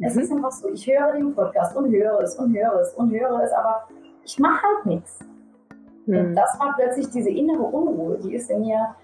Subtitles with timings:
[0.00, 3.10] Es ist einfach so, ich höre den Podcast und höre es und höre es und
[3.10, 3.88] höre es, aber
[4.24, 5.20] ich mache halt nichts.
[6.06, 6.18] Mhm.
[6.18, 8.94] Und das war plötzlich diese innere Unruhe, die ist in mir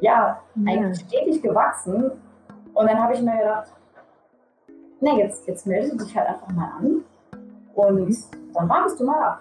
[0.00, 2.10] ja eigentlich stetig gewachsen.
[2.74, 3.72] Und dann habe ich mir gedacht,
[5.00, 7.04] na, jetzt, jetzt melde dich halt einfach mal an
[7.74, 8.16] und mhm.
[8.52, 9.40] dann wartest du mal ab.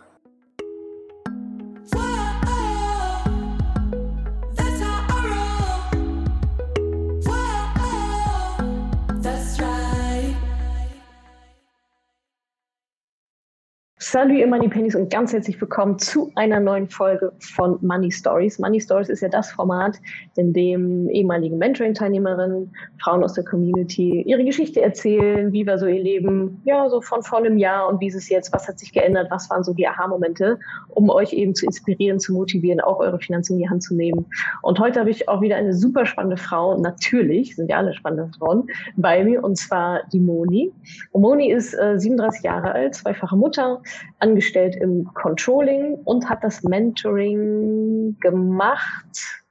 [14.12, 18.58] Salut ihr Money Pennies und ganz herzlich willkommen zu einer neuen Folge von Money Stories.
[18.58, 19.98] Money Stories ist ja das Format,
[20.36, 26.02] in dem ehemalige Mentoring-Teilnehmerinnen, Frauen aus der Community ihre Geschichte erzählen, wie war so ihr
[26.02, 28.94] Leben, ja, so von vor einem Jahr und wie ist es jetzt, was hat sich
[28.94, 33.20] geändert, was waren so die Aha-Momente, um euch eben zu inspirieren, zu motivieren, auch eure
[33.20, 34.26] Finanzen in die Hand zu nehmen.
[34.64, 38.32] Und heute habe ich auch wieder eine super spannende Frau, natürlich sind ja alle spannende
[38.40, 40.74] Frauen, bei mir und zwar die Moni.
[41.12, 43.84] Und Moni ist äh, 37 Jahre alt, zweifache Mutter,
[44.20, 49.44] angestellt im Controlling und hat das Mentoring gemacht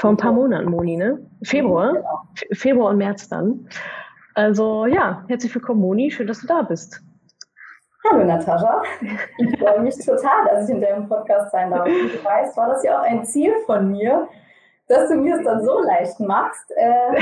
[0.00, 1.18] vor ein paar Monaten, Moni, ne?
[1.42, 1.92] Februar,
[2.52, 3.68] Februar und März dann.
[4.34, 6.10] Also ja, herzlich willkommen, Moni.
[6.10, 7.02] Schön, dass du da bist.
[8.08, 8.82] Hallo Natascha.
[9.36, 11.86] Ich freue mich total, dass ich in deinem Podcast sein darf.
[11.86, 14.26] Wie du weißt, war das ja auch ein Ziel von mir,
[14.88, 16.70] dass du mir es dann so leicht machst.
[16.76, 17.20] Äh,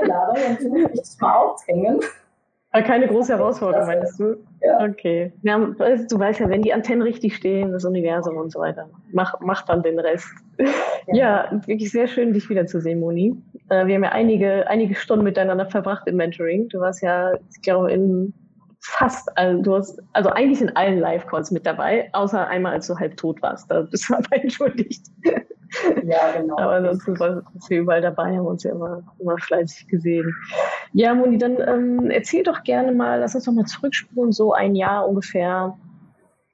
[0.00, 2.00] Einladung und du dich mal aufdrängen.
[2.70, 4.36] Aber keine große Herausforderung, meinst du?
[4.60, 4.84] Ja.
[4.84, 5.32] Okay.
[5.42, 9.40] Ja, du weißt ja, wenn die Antennen richtig stehen, das Universum und so weiter, mach,
[9.40, 10.28] mach dann den Rest.
[11.06, 11.48] Ja.
[11.50, 13.36] ja, wirklich sehr schön, dich wiederzusehen, Moni.
[13.70, 16.68] Äh, wir haben ja einige, einige Stunden miteinander verbracht im Mentoring.
[16.68, 18.34] Du warst ja, ich glaube, in
[18.80, 22.96] fast allen, du hast, also eigentlich in allen Live-Calls mit dabei, außer einmal, als du
[22.96, 23.70] halb tot warst.
[23.70, 25.06] Da bist du aber entschuldigt.
[26.04, 26.58] Ja, genau.
[26.58, 30.34] Aber ansonsten waren wir überall dabei, haben uns ja immer, immer fleißig gesehen.
[30.92, 34.74] Ja, Moni, dann ähm, erzähl doch gerne mal, lass uns doch mal zurückspulen, so ein
[34.74, 35.76] Jahr ungefähr.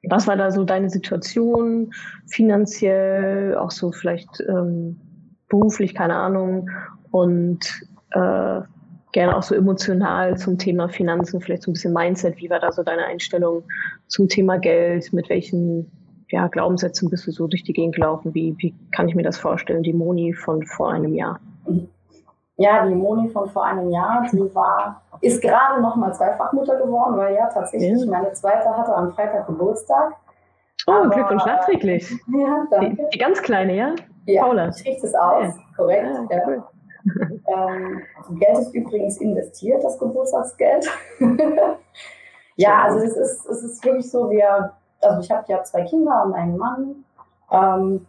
[0.09, 1.93] Was war da so deine Situation
[2.27, 5.01] finanziell, auch so vielleicht ähm,
[5.49, 6.69] beruflich, keine Ahnung,
[7.11, 7.65] und
[8.11, 8.61] äh,
[9.13, 12.37] gerne auch so emotional zum Thema Finanzen, vielleicht so ein bisschen Mindset.
[12.39, 13.63] Wie war da so deine Einstellung
[14.09, 15.13] zum Thema Geld?
[15.13, 15.91] Mit welchen
[16.35, 18.35] ja, Glaubenssätzen bist du so durch die Gegend gelaufen?
[18.35, 21.39] Wie, wie kann ich mir das vorstellen, die Moni von vor einem Jahr?
[22.57, 27.17] Ja, die Moni von vor einem Jahr, die war, ist gerade noch mal Zweifachmutter geworden,
[27.17, 28.11] weil ja tatsächlich ja.
[28.11, 30.15] meine zweite hatte am Freitag Geburtstag.
[30.89, 32.11] Oh, Aber, Glückwunsch nachträglich.
[32.27, 32.97] Ja, danke.
[32.97, 33.95] Die, die, ganz kleine, ja?
[34.27, 34.71] Ja, Paula.
[34.71, 35.63] ich richte es aus, ja.
[35.77, 36.05] korrekt.
[36.05, 36.65] Ah, ja, cool.
[37.47, 38.03] ähm,
[38.41, 40.91] Geld ist übrigens investiert, das Geburtstagsgeld.
[42.57, 44.73] ja, also es ist, es ist wirklich so, wir
[45.05, 47.05] also ich habe ja zwei Kinder und einen Mann.
[47.51, 48.07] Ähm,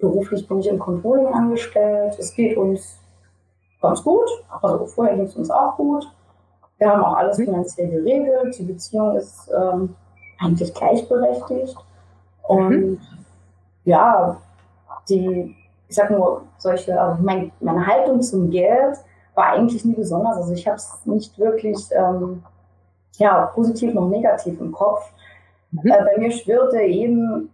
[0.00, 2.16] beruflich bin ich im Controlling angestellt.
[2.18, 2.98] Es geht uns
[3.80, 4.28] ganz gut.
[4.62, 6.10] Also vorher ging es uns auch gut.
[6.78, 8.58] Wir haben auch alles finanziell geregelt.
[8.58, 9.94] Die Beziehung ist ähm,
[10.40, 11.76] eigentlich gleichberechtigt.
[12.42, 13.00] Und mhm.
[13.84, 14.36] ja,
[15.08, 15.54] die,
[15.88, 18.98] ich sag nur, solche, also mein, meine Haltung zum Geld
[19.34, 20.36] war eigentlich nie besonders.
[20.36, 22.42] Also ich habe es nicht wirklich ähm,
[23.16, 25.10] ja, positiv noch negativ im Kopf.
[25.82, 25.90] Mhm.
[25.90, 27.50] Äh, bei mir schwirrte eben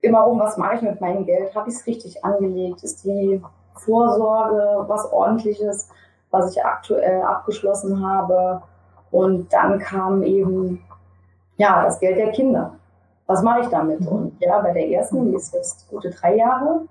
[0.00, 1.54] immer rum, was mache ich mit meinem Geld?
[1.54, 2.82] Habe ich es richtig angelegt?
[2.82, 3.40] Ist die
[3.74, 5.88] Vorsorge was ordentliches,
[6.30, 8.62] was ich aktuell abgeschlossen habe?
[9.10, 10.84] Und dann kam eben
[11.56, 12.74] ja das Geld der Kinder.
[13.26, 14.00] Was mache ich damit?
[14.00, 14.08] Mhm.
[14.08, 16.82] Und ja, bei der ersten, die ist jetzt gute drei Jahre,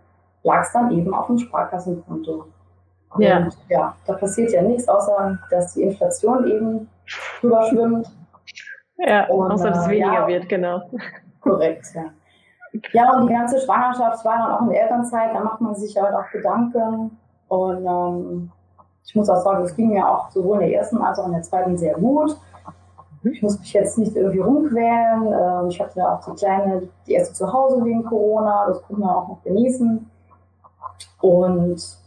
[0.43, 2.45] lag es dann eben auf dem Sparkassenkonto.
[3.19, 3.37] Ja.
[3.37, 6.89] Und ja, da passiert ja nichts, außer dass die Inflation eben
[7.43, 8.09] überschwimmt
[8.97, 10.81] ja, und, außer dass es äh, weniger ja, wird, genau.
[11.41, 12.05] Korrekt, ja.
[12.91, 15.95] Ja, und die ganze Schwangerschaft war dann auch in der Elternzeit, da macht man sich
[15.95, 17.17] halt auch Gedanken.
[17.47, 18.51] Und ähm,
[19.05, 21.33] ich muss auch sagen, es ging mir auch sowohl in der ersten als auch in
[21.33, 22.35] der zweiten sehr gut.
[23.23, 25.27] Ich muss mich jetzt nicht irgendwie rumquälen.
[25.27, 29.01] Ähm, ich hatte ja auch die Kleine, die erste zu Hause wegen Corona, das konnte
[29.01, 30.09] man auch noch genießen.
[31.21, 31.97] Und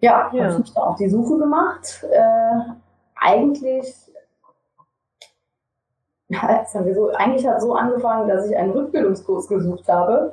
[0.00, 0.44] ja, ja.
[0.44, 2.04] habe ich mich dann auf die Suche gemacht.
[2.10, 2.60] Äh,
[3.16, 4.03] eigentlich
[6.28, 10.32] das haben wir so, eigentlich hat so angefangen, dass ich einen Rückbildungskurs gesucht habe,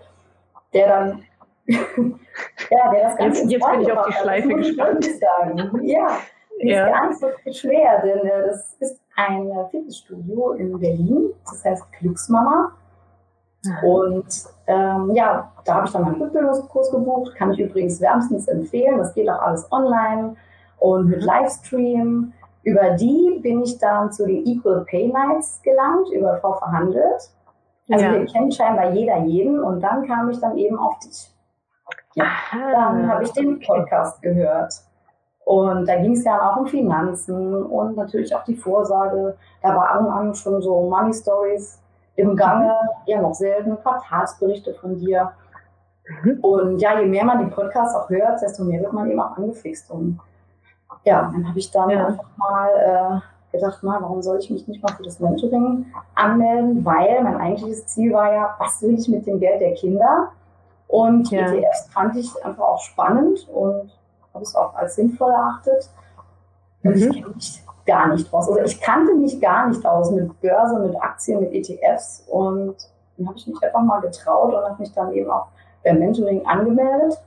[0.74, 1.24] der dann,
[1.68, 5.06] ja, der das Ganze Jetzt, jetzt bin ich auf die Schleife gespannt.
[5.06, 5.86] Sagen.
[5.86, 6.18] Ja,
[6.60, 6.86] ja.
[6.86, 11.92] ist gar nicht so schwer, denn äh, das ist ein Fitnessstudio in Berlin, das heißt
[12.00, 12.72] Glücksmama.
[13.84, 14.26] Und
[14.66, 18.98] ähm, ja, da habe ich dann meinen Rückbildungskurs gebucht, kann ich übrigens wärmstens empfehlen.
[18.98, 20.36] Das geht auch alles online
[20.80, 21.26] und mit mhm.
[21.26, 22.34] Livestream.
[22.64, 27.32] Über die bin ich dann zu den Equal Pay Nights gelangt, über Frau verhandelt.
[27.90, 28.14] Also ja.
[28.14, 31.32] wir kennen scheinbar jeder jeden und dann kam ich dann eben auf dich.
[32.14, 34.74] Ja, dann habe ich den Podcast gehört.
[35.46, 39.36] Und da ging es ja auch um Finanzen und natürlich auch die Vorsorge.
[39.62, 41.82] Da waren an schon so Money Stories
[42.16, 42.76] im Gange,
[43.06, 45.32] ja noch selten Quartalsberichte von dir.
[46.24, 46.40] Mhm.
[46.42, 49.38] Und ja, je mehr man die Podcasts auch hört, desto mehr wird man eben auch
[49.38, 49.90] angefixt.
[49.90, 50.20] Und
[51.04, 52.08] ja, dann habe ich dann ja.
[52.08, 53.22] einfach mal
[53.52, 56.86] äh, gedacht, na, warum soll ich mich nicht mal für das Mentoring anmelden?
[56.86, 60.30] Weil mein eigentliches Ziel war ja, was will ich mit dem Geld der Kinder?
[60.88, 61.52] Und ja.
[61.52, 63.92] ETFs fand ich einfach auch spannend und
[64.34, 65.90] habe es auch als sinnvoll erachtet.
[66.84, 67.02] Und mhm.
[67.02, 68.50] ich kenne mich gar nicht aus.
[68.50, 72.24] Also ich kannte mich gar nicht aus mit Börse, mit Aktien, mit ETFs.
[72.28, 72.76] Und
[73.18, 75.48] dann habe ich mich einfach mal getraut und habe mich dann eben auch
[75.84, 77.18] beim Mentoring angemeldet.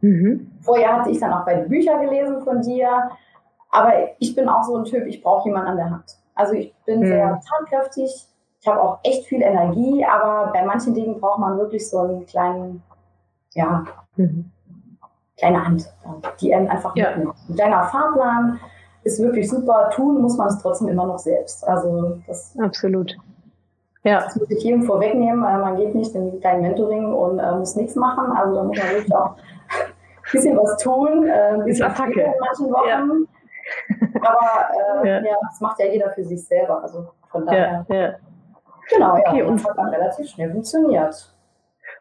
[0.00, 0.50] Mhm.
[0.60, 3.10] Vorher hatte ich dann auch beide Bücher gelesen von dir.
[3.70, 6.18] Aber ich bin auch so ein Typ, ich brauche jemanden an der Hand.
[6.34, 7.06] Also ich bin mhm.
[7.06, 8.26] sehr tatkräftig,
[8.60, 12.26] ich habe auch echt viel Energie, aber bei manchen Dingen braucht man wirklich so einen
[12.26, 12.82] kleinen,
[13.54, 13.84] ja,
[14.16, 14.50] mhm.
[15.36, 15.92] kleine Hand,
[16.40, 17.10] die einen einfach ja.
[17.10, 17.34] mitnimmt.
[17.48, 18.58] Ein kleiner Fahrplan
[19.04, 19.90] ist wirklich super.
[19.94, 21.66] Tun muss man es trotzdem immer noch selbst.
[21.66, 23.16] Also das absolut.
[24.04, 24.20] Ja.
[24.20, 25.40] Das muss ich jedem vorwegnehmen.
[25.40, 28.32] Man geht nicht in kein Mentoring und äh, muss nichts machen.
[28.32, 29.36] Also da muss man wirklich auch
[30.32, 32.88] bisschen was tun, äh, ein bisschen Attacke in manchen Wochen.
[32.88, 33.02] Ja.
[34.22, 35.20] Aber äh, ja.
[35.20, 35.36] ja.
[35.48, 36.82] das macht ja jeder für sich selber.
[36.82, 37.84] Also von daher.
[37.88, 38.14] Ja.
[38.90, 41.34] Genau, okay, und das hat dann relativ schnell funktioniert.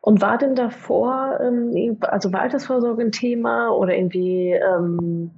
[0.01, 5.31] Und war denn davor, ähm, also war Altersvorsorge ein Thema oder irgendwie ähm,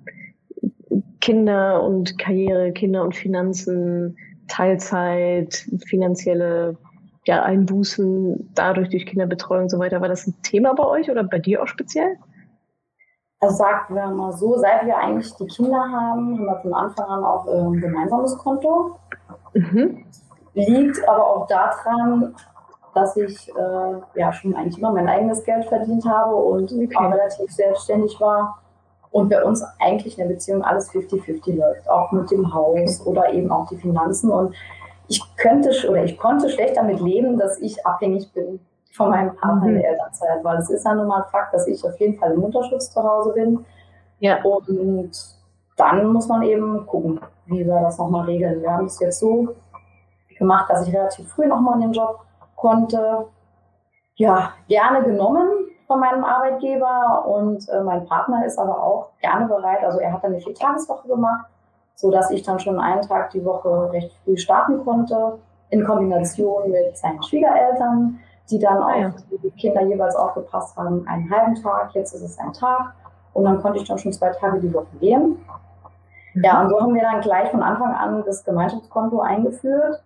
[1.22, 4.16] Kinder und Karriere, Kinder und Finanzen,
[4.48, 6.78] Teilzeit, finanzielle
[7.26, 10.02] ja, Einbußen dadurch durch Kinderbetreuung und so weiter.
[10.02, 12.18] War das ein Thema bei euch oder bei dir auch speziell?
[13.42, 17.06] Also sagen wir mal so, seit wir eigentlich die Kinder haben, haben wir von Anfang
[17.06, 18.98] an auch ein gemeinsames Konto.
[19.54, 20.04] Mhm.
[20.54, 22.36] Liegt aber auch daran,
[22.94, 26.96] dass ich äh, ja schon eigentlich immer mein eigenes Geld verdient habe und okay.
[26.98, 28.62] auch relativ selbstständig war.
[29.12, 33.32] Und bei uns eigentlich in der Beziehung alles 50-50 läuft, auch mit dem Haus oder
[33.32, 34.32] eben auch die Finanzen.
[34.32, 34.54] Und
[35.08, 38.60] ich könnte oder ich konnte schlecht damit leben, dass ich abhängig bin
[38.92, 39.90] von meinem Partner in der mhm.
[39.90, 42.92] Elternzeit, weil es ist ja nun mal Fakt, dass ich auf jeden Fall im Mutterschutz
[42.92, 43.66] zu Hause bin.
[44.20, 44.42] Ja.
[44.44, 45.12] Und
[45.78, 48.62] dann muss man eben gucken, wie wir das nochmal regeln.
[48.62, 49.56] Wir haben es jetzt so
[50.38, 52.20] gemacht, dass ich relativ früh nochmal in den Job
[52.56, 53.26] konnte.
[54.16, 59.84] Ja, gerne genommen von meinem Arbeitgeber und äh, mein Partner ist aber auch gerne bereit.
[59.84, 61.46] Also er hat dann eine Viertageswoche gemacht,
[61.96, 65.40] sodass ich dann schon einen Tag die Woche recht früh starten konnte,
[65.70, 69.13] in Kombination mit seinen Schwiegereltern die dann auch ja.
[69.44, 72.94] die Kinder jeweils aufgepasst haben, einen halben Tag, jetzt ist es ein Tag.
[73.34, 75.40] Und dann konnte ich dann schon zwei Tage die Woche gehen.
[76.34, 76.44] Mhm.
[76.44, 80.01] Ja, und so haben wir dann gleich von Anfang an das Gemeinschaftskonto eingeführt,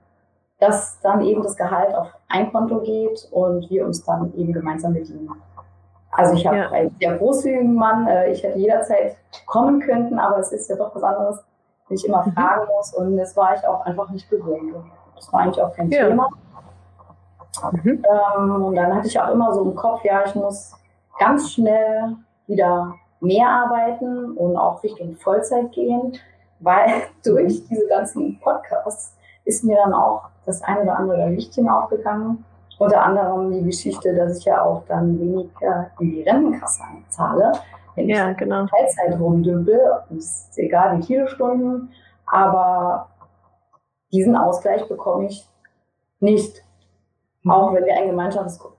[0.59, 4.93] dass dann eben das Gehalt auf ein Konto geht und wir uns dann eben gemeinsam
[4.93, 5.29] bedienen.
[6.11, 6.69] Also ich habe ja.
[6.69, 9.17] einen sehr großzügigen Mann, äh, ich hätte jederzeit
[9.47, 11.43] kommen können, aber es ist ja doch was anderes,
[11.87, 12.33] wenn ich immer mhm.
[12.33, 14.75] fragen muss und das war ich auch einfach nicht gewöhnt.
[15.15, 16.07] Das war eigentlich auch kein ja.
[16.07, 16.29] Thema.
[17.71, 18.03] Mhm.
[18.35, 20.73] Ähm, und dann hatte ich auch immer so im Kopf, ja, ich muss
[21.19, 22.15] ganz schnell
[22.47, 26.17] wieder mehr arbeiten und auch Richtung Vollzeit gehen,
[26.59, 29.15] weil durch diese ganzen Podcasts
[29.45, 32.43] ist mir dann auch das eine oder andere Lichtchen aufgegangen.
[32.79, 37.51] Unter anderem die Geschichte, dass ich ja auch dann weniger in die Rentenkasse einzahle,
[37.95, 38.65] wenn ja, ich genau.
[38.65, 39.79] Teilzeit rumdümpel.
[40.09, 41.91] Ist egal wie viele Stunden,
[42.25, 43.07] aber
[44.11, 45.47] diesen Ausgleich bekomme ich
[46.19, 46.62] nicht
[47.47, 48.07] auch wenn wir ein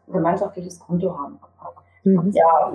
[0.06, 1.38] gemeinschaftliches Konto haben.
[2.04, 2.30] Mhm.
[2.32, 2.72] Ja,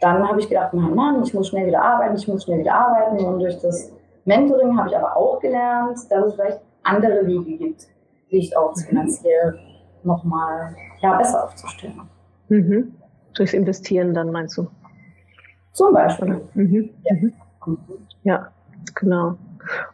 [0.00, 2.74] dann habe ich gedacht, Mann, Mann, ich muss schnell wieder arbeiten, ich muss schnell wieder
[2.74, 3.24] arbeiten.
[3.24, 3.92] Und durch das
[4.24, 7.86] Mentoring habe ich aber auch gelernt, dass es vielleicht andere Wege gibt,
[8.30, 9.58] sich auch finanziell
[10.02, 12.02] nochmal ja, besser aufzustellen.
[12.48, 12.94] Mhm.
[13.34, 14.68] Durchs Investieren dann meinst du?
[15.72, 16.40] Zum Beispiel.
[16.54, 16.90] Mhm.
[17.02, 17.14] Ja.
[17.66, 17.78] Mhm.
[18.22, 18.48] ja,
[18.94, 19.34] genau.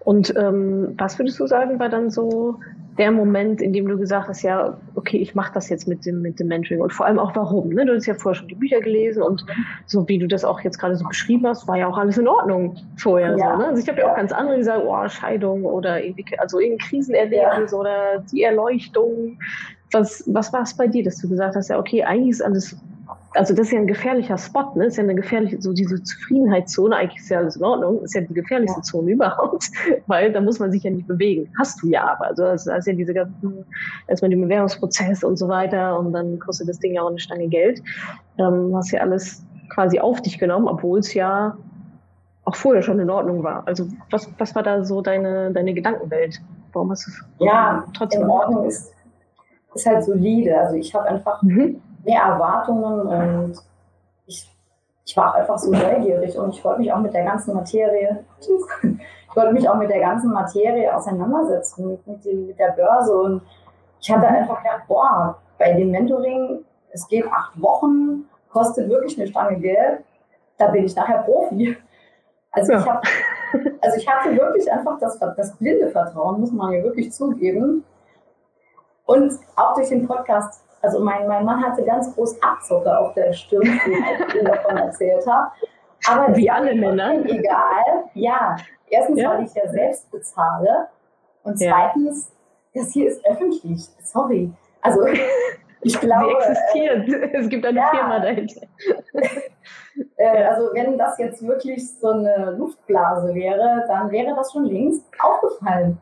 [0.01, 2.59] Und ähm, was würdest du sagen, war dann so
[2.99, 6.21] der Moment, in dem du gesagt hast, ja, okay, ich mache das jetzt mit dem,
[6.21, 7.71] mit dem Mentoring und vor allem auch warum.
[7.71, 7.87] Ne?
[7.87, 9.45] Du hast ja vorher schon die Bücher gelesen und
[9.87, 12.29] so wie du das auch jetzt gerade so beschrieben hast, war ja auch alles in
[12.29, 13.37] Ordnung vorher.
[13.39, 13.53] Ja.
[13.53, 13.67] So, ne?
[13.69, 17.73] Also ich habe ja auch ganz andere gesagt, oh, Scheidung oder irgendwie, also irgendein Krisenerlebnis
[17.73, 17.79] ja.
[17.79, 19.39] oder die Erleuchtung.
[19.93, 22.77] Was, was war es bei dir, dass du gesagt hast, ja, okay, eigentlich ist alles
[23.35, 24.85] also das ist ja ein gefährlicher Spot, ne?
[24.85, 28.15] Das ist ja eine gefährliche, so diese Zufriedenheitszone, eigentlich ist ja alles in Ordnung, ist
[28.15, 28.83] ja die gefährlichste ja.
[28.83, 29.71] Zone überhaupt,
[30.07, 31.53] weil da muss man sich ja nicht bewegen.
[31.59, 32.27] Hast du ja aber.
[32.27, 33.65] Also das ist ja diese ganzen,
[34.07, 37.49] erstmal den Bewährungsprozess und so weiter und dann kostet das Ding ja auch eine Stange
[37.49, 37.83] Geld.
[38.39, 41.57] Ähm, hast ja alles quasi auf dich genommen, obwohl es ja
[42.45, 43.63] auch vorher schon in Ordnung war.
[43.67, 46.41] Also was, was war da so deine, deine Gedankenwelt?
[46.73, 48.93] Warum hast du es ja, trotzdem in Ordnung ist,
[49.75, 50.59] ist halt solide.
[50.59, 53.63] Also ich habe einfach mhm mehr Erwartungen und
[54.27, 54.53] ich
[55.05, 59.37] ich war einfach so neugierig und ich wollte mich auch mit der ganzen Materie, ich
[59.37, 63.17] wollte mich auch mit der ganzen Materie auseinandersetzen, mit, mit, dem, mit der Börse.
[63.17, 63.43] Und
[64.01, 69.29] ich hatte einfach gedacht, boah, bei dem Mentoring, es geht acht Wochen, kostet wirklich eine
[69.29, 70.05] Stange Geld,
[70.59, 71.77] da bin ich nachher Profi.
[72.53, 72.79] Also, ja.
[72.81, 73.05] ich, hab,
[73.81, 77.85] also ich hatte wirklich einfach das, das blinde Vertrauen, muss man ja wirklich zugeben.
[79.07, 83.33] Und auch durch den Podcast also mein, mein Mann hatte ganz groß Abzucker auf der
[83.33, 85.53] Stirn, wie ich davon erzählt habe.
[86.09, 87.25] Aber wie alle Männer.
[87.25, 88.05] Egal.
[88.15, 88.57] Ja.
[88.89, 89.31] Erstens, ja.
[89.31, 90.89] weil ich ja selbst bezahle.
[91.45, 92.33] Und zweitens,
[92.73, 92.83] ja.
[92.83, 93.87] das hier ist öffentlich.
[94.03, 94.53] Sorry.
[94.81, 95.07] Also
[95.83, 96.27] ich glaube.
[96.27, 97.09] Sie existiert.
[97.09, 97.91] Äh, es gibt eine ja.
[97.91, 98.63] Firma dahinter.
[100.17, 105.05] äh, also wenn das jetzt wirklich so eine Luftblase wäre, dann wäre das schon längst
[105.21, 106.01] aufgefallen.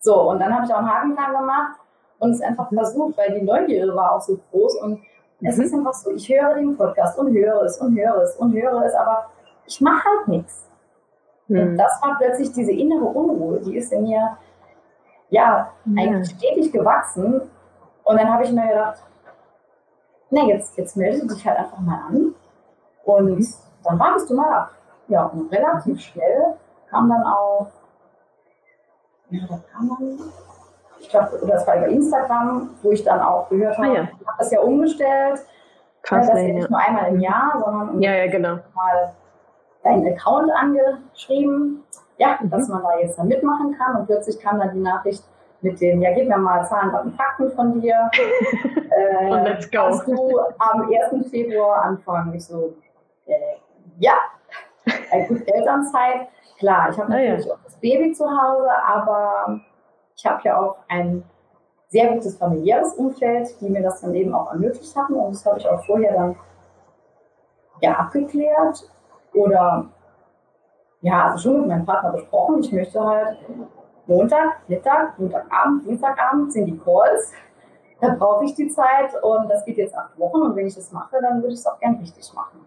[0.00, 1.80] So, und dann habe ich auch einen Haken dran gemacht
[2.18, 5.00] und es einfach versucht, weil die Neugierde war auch so groß und
[5.40, 5.80] es ist mhm.
[5.80, 8.94] einfach so, ich höre den Podcast und höre es und höre es und höre es,
[8.94, 9.26] aber
[9.66, 10.68] ich mache halt nichts.
[11.48, 11.60] Mhm.
[11.60, 14.36] Und das war plötzlich diese innere Unruhe, die ist in mir
[15.30, 17.42] ja eigentlich stetig gewachsen.
[18.04, 19.02] Und dann habe ich mir gedacht,
[20.30, 22.34] na, jetzt, jetzt melde dich halt einfach mal an
[23.04, 23.46] und mhm.
[23.82, 24.70] dann wartest du mal ab.
[25.08, 26.54] Ja, und relativ schnell
[26.88, 27.66] kam dann auch,
[29.30, 30.18] ja, da kam dann
[31.04, 34.02] ich glaube, das war über Instagram, wo ich dann auch gehört habe, ah, ja.
[34.02, 35.40] ich habe das ja umgestellt.
[36.02, 38.58] Krass, das ist ja nicht nur einmal im Jahr, sondern ja, ja, genau.
[38.74, 39.14] mal
[39.82, 41.84] deinen Account angeschrieben,
[42.16, 42.50] ja, mhm.
[42.50, 43.96] dass man da jetzt dann mitmachen kann.
[43.96, 45.24] Und plötzlich kam dann die Nachricht
[45.60, 48.10] mit dem, ja, gib mir mal Zahlen, Daten, Fakten von dir.
[48.90, 49.78] äh, und let's go.
[49.78, 51.30] Kannst du am 1.
[51.30, 52.34] Februar anfangen?
[52.34, 52.74] Ich so,
[53.26, 53.34] äh,
[53.98, 54.14] ja,
[55.10, 56.28] eine gute Elternzeit.
[56.58, 57.54] Klar, ich habe natürlich ah, ja.
[57.54, 59.60] auch das Baby zu Hause, aber
[60.16, 61.24] ich habe ja auch ein
[61.88, 65.14] sehr gutes familiäres Umfeld, die mir das dann eben auch ermöglicht haben.
[65.14, 66.36] Und das habe ich auch vorher dann
[67.80, 68.90] ja abgeklärt
[69.32, 69.86] oder
[71.00, 72.60] ja, also schon mit meinem Partner besprochen.
[72.60, 73.38] Ich möchte halt
[74.06, 77.32] Montag, Mittag, Montagabend, Dienstagabend sind die Calls.
[78.00, 80.90] Da brauche ich die Zeit und das geht jetzt acht Wochen und wenn ich das
[80.92, 82.66] mache, dann würde ich es auch gern richtig machen.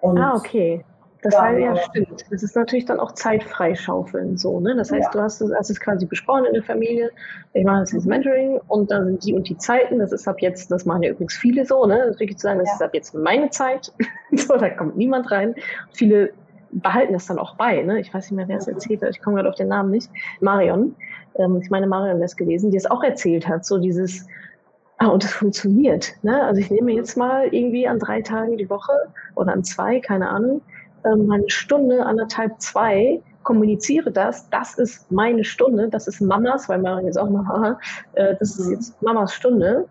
[0.00, 0.84] Und ah, okay.
[1.24, 2.26] Das heißt, ja, stimmt.
[2.30, 4.76] Das ist natürlich dann auch Zeit freischaufeln, so, ne?
[4.76, 5.10] Das heißt, ja.
[5.10, 7.10] du hast es, hast es quasi besprochen in der Familie.
[7.54, 9.98] Ich mache jetzt Mentoring und dann sind die und die Zeiten.
[9.98, 12.04] Das ist ab jetzt, das machen ja übrigens viele so, ne?
[12.08, 12.74] Das wirklich zu sagen, das ja.
[12.74, 13.90] ist ab jetzt meine Zeit.
[14.32, 15.54] so, da kommt niemand rein.
[15.92, 16.34] Viele
[16.72, 18.00] behalten das dann auch bei, ne?
[18.00, 19.08] Ich weiß nicht mehr, wer es erzählt hat.
[19.10, 20.10] Ich komme gerade auf den Namen nicht.
[20.40, 20.94] Marion.
[21.36, 23.64] Ähm, ich meine, Marion wäre es gewesen, die es auch erzählt hat.
[23.64, 24.26] So dieses,
[24.98, 26.14] Ah, und es funktioniert.
[26.22, 26.40] Ne?
[26.44, 28.92] Also ich nehme jetzt mal irgendwie an drei Tagen die Woche
[29.34, 30.62] oder an zwei, keine Ahnung,
[31.04, 36.80] ähm, eine Stunde, anderthalb, zwei, kommuniziere das, das ist meine Stunde, das ist Mamas, weil
[36.80, 37.78] Marin ist auch Mama,
[38.14, 38.72] äh, das ist mhm.
[38.72, 39.86] jetzt Mamas Stunde.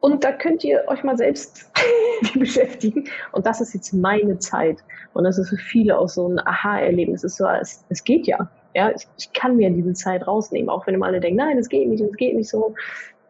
[0.00, 1.70] Und da könnt ihr euch mal selbst
[2.38, 3.04] beschäftigen.
[3.32, 4.78] Und das ist jetzt meine Zeit.
[5.12, 7.22] Und das ist für viele auch so ein Aha-Erlebnis.
[7.22, 8.48] Es ist so, es, es geht ja.
[8.74, 11.68] Ja, ich, ich, kann mir diese Zeit rausnehmen, auch wenn immer alle denken, nein, es
[11.68, 12.74] geht nicht, es geht nicht so.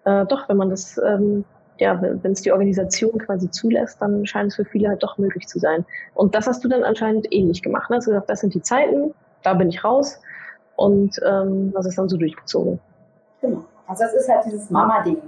[0.04, 1.44] Äh, doch, wenn man das ähm,
[1.80, 5.48] ja, wenn es die Organisation quasi zulässt, dann scheint es für viele halt doch möglich
[5.48, 5.84] zu sein.
[6.14, 7.88] Und das hast du dann anscheinend ähnlich gemacht.
[7.88, 7.96] Ne?
[7.96, 10.20] Hast gesagt, das sind die Zeiten, da bin ich raus
[10.76, 12.78] und ähm, was ist dann so durchgezogen?
[13.40, 13.64] Genau.
[13.86, 15.22] Also das ist halt dieses Mama-Ding.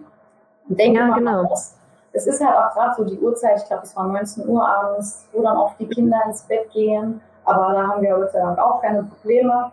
[0.68, 1.44] Denke ja, mal genau.
[1.46, 1.74] Aus.
[2.12, 5.26] Es ist halt auch gerade so die Uhrzeit, ich glaube, es war 19 Uhr abends,
[5.32, 7.22] wo dann auch die Kinder ins Bett gehen.
[7.44, 9.72] Aber da haben wir Gott sei Dank auch keine Probleme.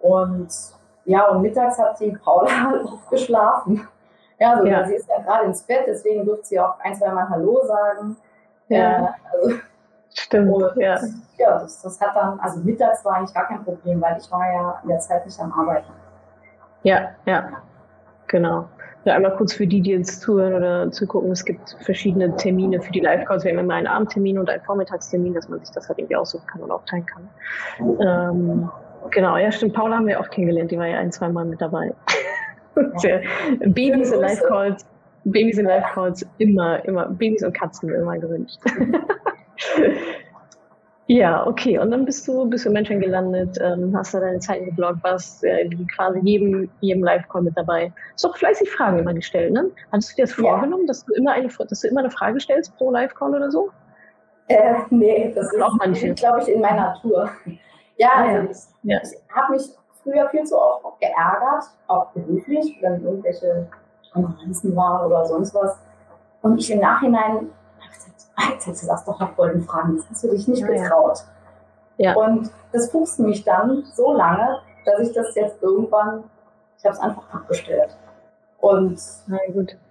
[0.00, 0.48] Und
[1.04, 3.86] ja, und mittags hat die Paula halt auch geschlafen.
[4.38, 4.86] Ja, also ja.
[4.86, 8.16] sie ist ja gerade ins Bett, deswegen durfte sie auch ein, zwei Mal Hallo sagen.
[8.68, 8.78] Ja.
[8.78, 9.58] Äh, also,
[10.14, 10.52] Stimmt.
[10.52, 10.98] Und, ja,
[11.38, 14.52] ja das, das, hat dann, also mittags war eigentlich gar kein Problem, weil ich war
[14.52, 15.92] ja in der Zeit nicht am Arbeiten.
[16.82, 17.50] Ja, ja,
[18.26, 18.68] genau.
[19.04, 22.90] Ja, einmal kurz für die, die jetzt zuhören oder zugucken, es gibt verschiedene Termine für
[22.90, 23.44] die Live-Calls.
[23.44, 26.46] Wir haben immer einen Abendtermin und einen Vormittagstermin, dass man sich das halt irgendwie aussuchen
[26.46, 27.28] kann und aufteilen kann.
[27.78, 28.70] Ähm,
[29.10, 31.60] genau, ja stimmt, Paula haben wir auch kennengelernt, die war ja ein, zwei Mal mit
[31.60, 31.94] dabei.
[32.96, 33.22] Sehr.
[33.60, 34.84] Babys in Live Calls,
[35.24, 38.58] Babys in Live Calls immer, immer, Babys und Katzen immer gewünscht.
[41.06, 41.78] ja, okay.
[41.78, 45.02] Und dann bist du, bist du in Menschen gelandet, ähm, hast da deine Zeiten gebloggt,
[45.02, 47.92] warst äh, quasi jedem, jedem Live-Call mit dabei.
[48.12, 49.70] Hast doch fleißig Fragen immer gestellt, ne?
[49.92, 52.76] Hattest du dir das vorgenommen, dass du immer eine, dass du immer eine Frage stellst
[52.76, 53.70] pro Live-Call oder so?
[54.48, 56.14] Äh, nee, das ist, auch manche.
[56.14, 57.30] glaube ich, in meiner Natur.
[57.98, 58.98] Ja, ah, also ja.
[59.02, 59.62] ich, ich habe mich
[60.08, 63.68] früher viel zu oft geärgert, auch beruflich, wenn irgendwelche
[64.12, 65.78] Konferenzen waren oder sonst was.
[66.42, 67.50] Und ich im Nachhinein
[67.80, 71.24] habe gesagt, jetzt sagst doch nach Golden Fragen, das hast du dich nicht getraut.
[71.96, 72.14] Ja.
[72.14, 76.24] Und das fuchst mich dann so lange, dass ich das jetzt irgendwann,
[76.78, 77.96] ich habe es einfach abgestellt.
[78.60, 78.98] Und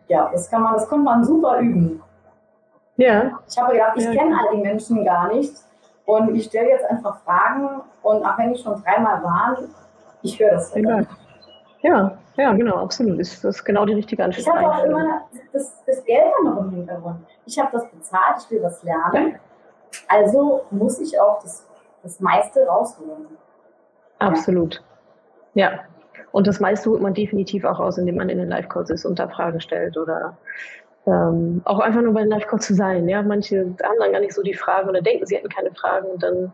[0.08, 2.02] ja, das kann man, das kann man super üben.
[2.96, 3.40] Ja.
[3.48, 4.12] Ich habe gedacht, ich ja.
[4.12, 5.54] kenne all die Menschen gar nicht.
[6.06, 9.70] Und ich stelle jetzt einfach Fragen und auch wenn ich schon dreimal waren,
[10.22, 10.74] ich höre das.
[10.76, 11.02] Ja.
[11.82, 13.20] ja, ja, genau, absolut.
[13.20, 14.42] Das ist genau die richtige Antwort.
[14.42, 15.22] Ich habe auch immer
[15.54, 17.20] das, das, Geld dann noch im Hintergrund.
[17.46, 19.34] Ich habe das bezahlt, ich will was lernen.
[19.34, 19.40] Ja.
[20.08, 21.66] Also muss ich auch das,
[22.04, 23.28] das meiste rausholen.
[24.20, 24.84] Absolut.
[25.54, 25.72] Ja.
[25.72, 25.80] ja.
[26.32, 29.18] Und das meiste holt man definitiv auch aus, indem man in den Live-Calls ist und
[29.18, 30.38] da Fragen stellt oder
[31.08, 33.08] ähm, auch einfach nur bei den Live-Calls zu sein.
[33.08, 36.08] Ja, manche haben dann gar nicht so die Fragen oder denken, sie hätten keine Fragen
[36.08, 36.54] und dann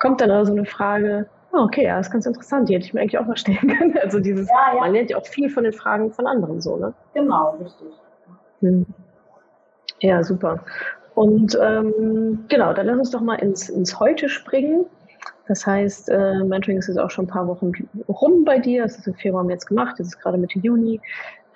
[0.00, 1.26] kommt dann aber so eine Frage.
[1.52, 2.68] Oh, okay, ja, das ist ganz interessant.
[2.68, 3.98] Die hätte ich mir eigentlich auch mal stellen können.
[3.98, 4.80] Also dieses, ja, ja.
[4.80, 6.94] man lernt ja auch viel von den Fragen von anderen so, ne?
[7.14, 7.88] Genau, richtig.
[8.60, 8.86] Hm.
[10.00, 10.64] Ja, super.
[11.14, 14.86] Und ähm, genau, dann lass uns doch mal ins, ins Heute springen.
[15.46, 17.72] Das heißt, äh, Mentoring ist jetzt auch schon ein paar Wochen
[18.08, 18.84] rum bei dir.
[18.84, 21.00] Das ist im Februar jetzt gemacht, das ist gerade Mitte Juni.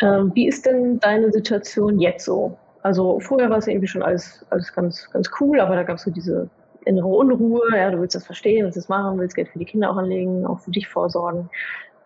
[0.02, 2.58] Ähm, wie ist denn deine Situation jetzt so?
[2.82, 6.02] Also vorher war es irgendwie schon alles, alles ganz, ganz cool, aber da gab es
[6.02, 6.48] so diese
[6.86, 9.90] innere Unruhe, ja, du willst das verstehen, willst das machen, willst Geld für die Kinder
[9.90, 11.50] auch anlegen, auch für dich vorsorgen.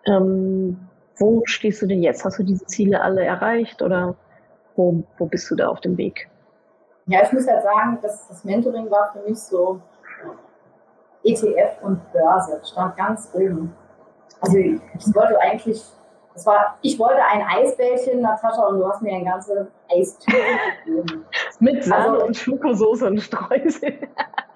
[0.07, 0.79] Ähm,
[1.19, 2.25] wo stehst du denn jetzt?
[2.25, 4.17] Hast du diese Ziele alle erreicht oder
[4.77, 6.29] wo, wo bist du da auf dem Weg?
[7.07, 9.81] Ja, ich muss halt sagen, dass das Mentoring war für mich so
[11.25, 13.75] ETF und Börse, stand ganz oben.
[14.41, 15.85] Also ich wollte eigentlich
[16.35, 20.37] das war, ich wollte ein Eisbällchen, Natascha, und du hast mir ein ganzes Eistüte
[20.87, 21.25] gegeben.
[21.61, 23.99] Mit Sahne also, und Schokosoße und Streusel.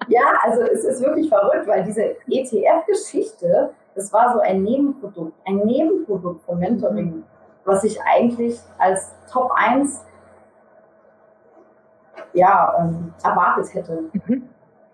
[0.07, 5.57] Ja, also es ist wirklich verrückt, weil diese ETF-Geschichte, das war so ein Nebenprodukt, ein
[5.57, 7.23] Nebenprodukt von Mentoring,
[7.65, 10.03] was ich eigentlich als Top 1
[12.33, 14.03] ja, ähm, erwartet hätte.
[14.13, 14.49] Mhm.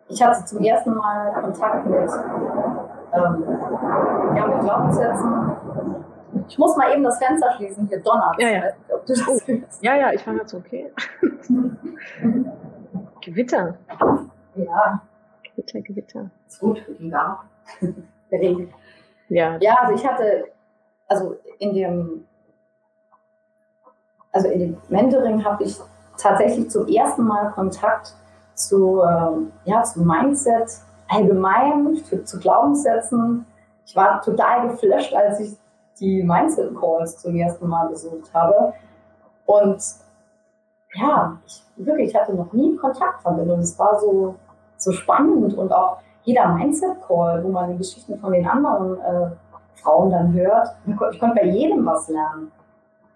[0.08, 2.12] Ich hatte zum ersten Mal Kontakt mit,
[3.13, 3.46] ähm,
[4.36, 5.51] ja, mit Glaubenssätzen
[6.48, 8.36] ich muss mal eben das Fenster schließen, hier donnert.
[8.39, 8.63] Ja, ja.
[8.89, 9.00] Oh.
[9.82, 10.91] ja, ja, ich war jetzt okay.
[13.22, 13.77] Gewitter.
[14.55, 15.01] Ja.
[15.43, 16.29] Gewitter, Gewitter.
[16.48, 17.48] Ist gut Garten.
[18.31, 18.74] Der Regen.
[19.29, 19.58] Ja.
[19.60, 20.46] Ja, also ich hatte,
[21.08, 22.27] also in dem,
[24.32, 25.80] also in dem Mentoring habe ich
[26.17, 28.13] tatsächlich zum ersten Mal Kontakt
[28.54, 30.69] zu, ähm, ja, zu Mindset
[31.08, 33.45] allgemein, für, zu Glaubenssätzen.
[33.86, 35.58] Ich war total geflasht, als ich
[35.99, 38.73] die Mindset Calls zum ersten Mal besucht habe.
[39.45, 39.84] Und
[40.93, 44.36] ja, ich, wirklich, ich hatte noch nie Kontakt damit und es war so,
[44.84, 49.32] so spannend und auch jeder Mindset Call, wo man die Geschichten von den anderen äh,
[49.76, 52.52] Frauen dann hört, ich konnte bei jedem was lernen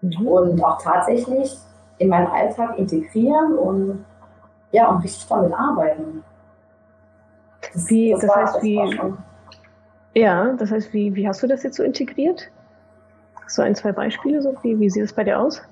[0.00, 0.26] mhm.
[0.26, 1.56] und auch tatsächlich
[1.98, 4.04] in meinen Alltag integrieren und
[4.72, 6.24] ja, und richtig damit arbeiten.
[7.72, 9.00] Das, wie, das, das heißt, das wie,
[10.14, 12.50] ja, das heißt, wie, wie hast du das jetzt so integriert?
[13.46, 15.62] So ein, zwei Beispiele, so wie, wie sieht es bei dir aus?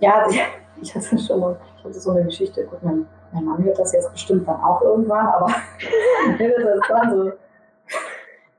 [0.00, 0.26] Ja,
[0.80, 3.92] ich hatte schon mal, ich hatte so eine Geschichte, gut, mein, mein Mann hört das
[3.92, 5.46] jetzt bestimmt dann auch irgendwann, aber
[6.38, 7.32] das waren so,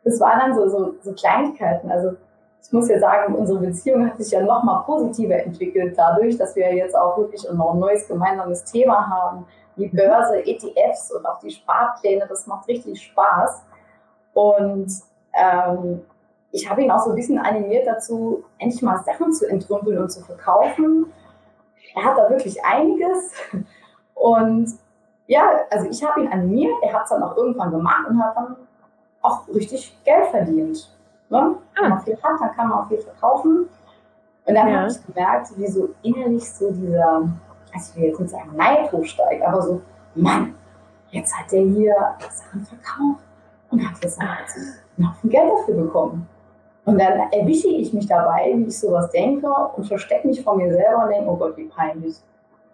[0.03, 1.89] das waren dann so, so, so Kleinigkeiten.
[1.89, 2.11] Also
[2.61, 6.55] ich muss ja sagen, unsere Beziehung hat sich ja noch mal positiver entwickelt, dadurch, dass
[6.55, 9.47] wir jetzt auch wirklich noch ein neues gemeinsames Thema haben.
[9.77, 13.63] Die Börse, ETFs und auch die Sparpläne, das macht richtig Spaß.
[14.33, 14.91] Und
[15.33, 16.01] ähm,
[16.51, 20.11] ich habe ihn auch so ein bisschen animiert dazu, endlich mal Sachen zu entrümpeln und
[20.11, 21.11] zu verkaufen.
[21.95, 23.31] Er hat da wirklich einiges.
[24.19, 24.73] Und
[25.27, 28.35] ja, also ich habe ihn animiert, er hat es dann auch irgendwann gemacht und hat
[28.35, 28.55] dann
[29.21, 30.89] auch richtig Geld verdient.
[31.29, 31.37] Ne?
[31.37, 31.81] Ah.
[31.81, 33.69] Wenn man viel hat, dann kann man auch viel verkaufen.
[34.45, 34.79] Und dann ja.
[34.79, 37.29] habe ich gemerkt, wie so innerlich so dieser,
[37.73, 39.81] also ich will jetzt nicht sagen Neid hochsteigt, aber so,
[40.15, 40.55] Mann,
[41.11, 43.23] jetzt hat der hier Sachen verkauft
[43.69, 44.19] und hat jetzt
[44.95, 46.27] noch viel Geld dafür bekommen.
[46.85, 50.71] Und dann erwische ich mich dabei, wie ich sowas denke und verstecke mich vor mir
[50.71, 52.15] selber und denke, oh Gott, wie peinlich.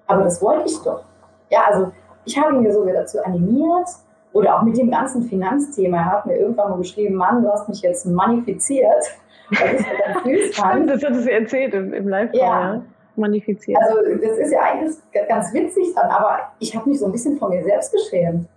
[0.06, 1.04] Aber das wollte ich doch.
[1.50, 1.92] Ja, also
[2.26, 3.88] ich habe ihn mir sogar dazu animiert
[4.32, 5.98] oder auch mit dem ganzen Finanzthema.
[5.98, 9.04] Er hat mir irgendwann mal geschrieben, Mann, du hast mich jetzt manifiziert.
[9.50, 10.90] Das ja ganz süß fand.
[10.90, 12.74] Das hat sie erzählt im, im Live-Call, ja.
[12.76, 12.82] ja.
[13.16, 13.80] Manifiziert.
[13.82, 14.96] Also das ist ja eigentlich
[15.28, 18.48] ganz witzig dann, aber ich habe mich so ein bisschen von mir selbst geschämt.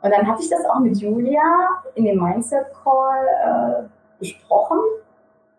[0.00, 3.88] Und dann hatte ich das auch mit Julia in dem Mindset-Call äh,
[4.20, 4.78] besprochen.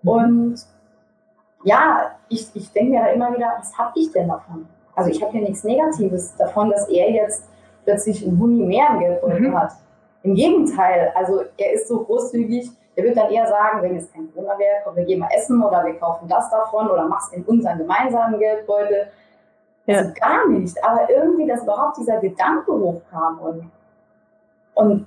[0.04, 0.56] Und
[1.64, 4.66] ja, ich, ich denke mir da immer wieder, was habe ich denn davon?
[5.00, 7.46] Also ich habe ja nichts Negatives davon, dass er jetzt
[7.86, 9.58] plötzlich ein Huni mehr im Geldbeutel mhm.
[9.58, 9.72] hat.
[10.24, 14.30] Im Gegenteil, also er ist so großzügig, er wird dann eher sagen, wenn es kein
[14.34, 17.44] Corona wäre, komm, wir gehen mal essen oder wir kaufen das davon oder mach's in
[17.46, 19.08] unseren gemeinsamen Geldbeutel.
[19.86, 20.00] Ja.
[20.00, 20.84] Also gar nicht.
[20.84, 23.72] Aber irgendwie, dass überhaupt dieser Gedanke hochkam und,
[24.74, 25.06] und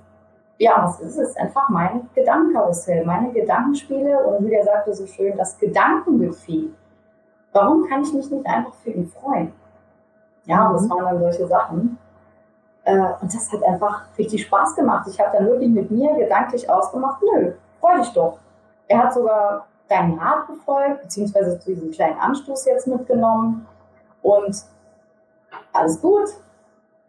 [0.57, 1.35] ja, was ist es?
[1.37, 6.69] Einfach mein Gedankenkarussell, meine Gedankenspiele und wie der sagte so schön, das Gedankenbuffet.
[7.51, 9.53] Warum kann ich mich nicht einfach für ihn freuen?
[10.45, 10.89] Ja, und das mhm.
[10.89, 11.97] waren dann solche Sachen.
[12.85, 15.07] Äh, und das hat einfach richtig Spaß gemacht.
[15.09, 18.39] Ich habe dann wirklich mit mir gedanklich ausgemacht, nö, freu dich doch.
[18.87, 23.65] Er hat sogar deinen Rat befolgt, beziehungsweise zu diesem kleinen Anstoß jetzt mitgenommen.
[24.21, 24.63] Und
[25.71, 26.29] alles gut.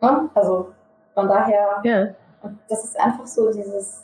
[0.00, 0.28] Ne?
[0.34, 0.68] Also
[1.14, 2.06] von daher, ja.
[2.68, 4.02] das ist einfach so dieses,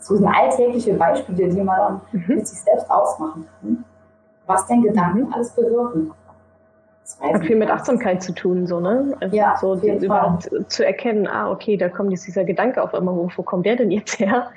[0.00, 2.36] so eine alltägliche Beispiele, die man dann mhm.
[2.36, 3.84] mit sich selbst ausmachen kann.
[4.46, 5.32] Was denn Gedanken mhm.
[5.32, 6.12] alles bewirken.
[7.20, 9.16] Hat viel mit Achtsamkeit zu tun, so, ne?
[9.20, 13.14] Also ja, so überhaupt zu erkennen, ah, okay, da kommt jetzt dieser Gedanke auf einmal
[13.14, 14.50] hoch, wo kommt der denn jetzt her?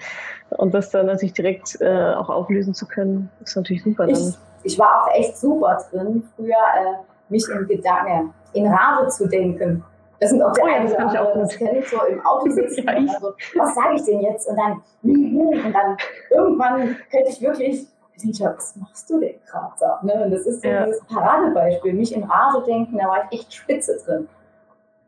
[0.49, 4.07] Und das dann natürlich direkt äh, auch auflösen zu können, ist natürlich super.
[4.07, 4.15] Dann.
[4.15, 4.37] Ich,
[4.73, 6.95] ich war auch echt super drin, früher äh,
[7.29, 9.83] mich in Gedanken, in Rage zu denken.
[10.19, 12.83] Das sind auch oh ja, das, ich auch das kenne ich so im Auto sitzen.
[12.87, 14.47] ja, also, was sage ich denn jetzt?
[14.47, 15.97] Und dann, und dann
[16.29, 20.05] irgendwann könnte ich wirklich ich denke, was machst du denn gerade?
[20.05, 20.25] Ne?
[20.25, 20.85] Und das ist so ja.
[20.85, 21.93] dieses Paradebeispiel.
[21.93, 24.27] Mich in Rage denken, da war ich echt spitze drin.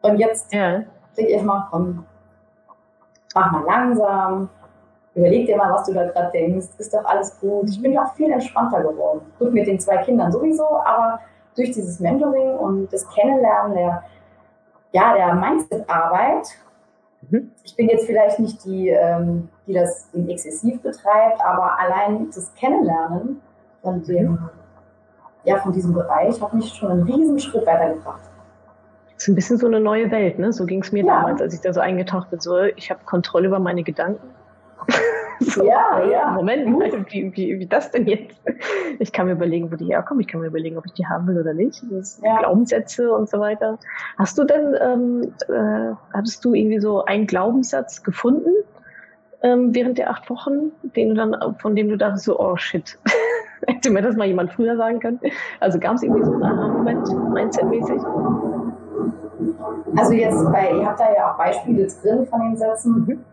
[0.02, 0.84] Und jetzt ja.
[1.18, 2.06] denke ich mal, komm,
[3.34, 4.50] mach mal langsam,
[5.14, 7.70] überleg dir mal, was du da gerade denkst, ist doch alles gut.
[7.70, 9.22] Ich bin auch viel entspannter geworden.
[9.40, 11.20] Gut, mit den zwei Kindern sowieso, aber
[11.56, 14.04] durch dieses Mentoring und das Kennenlernen der,
[14.92, 16.48] ja, der Mindset-Arbeit
[17.30, 17.52] Mhm.
[17.64, 23.42] Ich bin jetzt vielleicht nicht die, ähm, die das exzessiv betreibt, aber allein das Kennenlernen
[23.82, 24.50] von dem, mhm.
[25.44, 28.22] ja, von diesem Bereich hat mich schon einen riesen Schritt weitergebracht.
[29.14, 30.52] Das ist ein bisschen so eine neue Welt, ne?
[30.52, 31.16] So ging es mir ja.
[31.16, 32.40] damals, als ich da so eingetaucht bin.
[32.40, 34.28] So, ich habe Kontrolle über meine Gedanken.
[35.42, 36.32] So, ja, äh, ja.
[36.32, 36.66] Moment,
[37.12, 38.40] wie, wie, wie das denn jetzt?
[39.00, 40.22] Ich kann mir überlegen, wo die herkommen.
[40.22, 41.84] Ich kann mir überlegen, ob ich die haben will oder nicht.
[42.24, 42.38] Ja.
[42.40, 43.78] Glaubenssätze und so weiter.
[44.18, 48.50] Hast du denn, ähm, äh, hattest du irgendwie so einen Glaubenssatz gefunden
[49.46, 52.98] ähm, während der acht Wochen, den du dann, von dem du dachtest so, oh shit,
[53.68, 55.20] hätte mir das mal jemand früher sagen können?
[55.60, 58.02] Also gab es irgendwie so einen Aha-Moment, Mindset-mäßig?
[59.98, 63.24] Also jetzt bei, ihr habt da ja auch Beispiele drin von den Sätzen.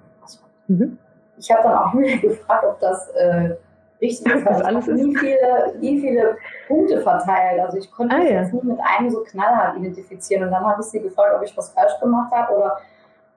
[0.68, 0.76] Mhm.
[0.76, 0.98] Mhm
[1.42, 3.56] ich habe dann auch gefragt, ob das äh,
[4.00, 4.46] richtig ist.
[4.46, 4.86] Das alles.
[4.86, 6.36] Wie viele, wie viele
[6.68, 7.60] Punkte verteilt.
[7.60, 8.42] Also ich konnte ah, mich ja.
[8.42, 10.44] jetzt nie mit einem so knallhart identifizieren.
[10.44, 12.78] Und dann habe ich sie gefragt, ob ich was falsch gemacht habe oder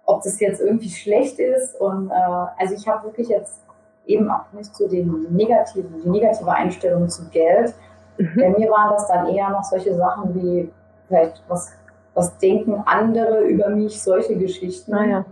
[0.05, 1.79] ob das jetzt irgendwie schlecht ist.
[1.79, 2.13] Und äh,
[2.57, 3.61] also ich habe wirklich jetzt
[4.05, 7.73] eben auch nicht so den negativen, die negative Einstellung zu Geld.
[8.17, 8.31] Mhm.
[8.35, 10.71] Bei mir waren das dann eher noch solche Sachen wie
[11.07, 11.73] vielleicht was,
[12.13, 14.93] was denken andere über mich, solche Geschichten.
[14.93, 15.25] Ah, ja.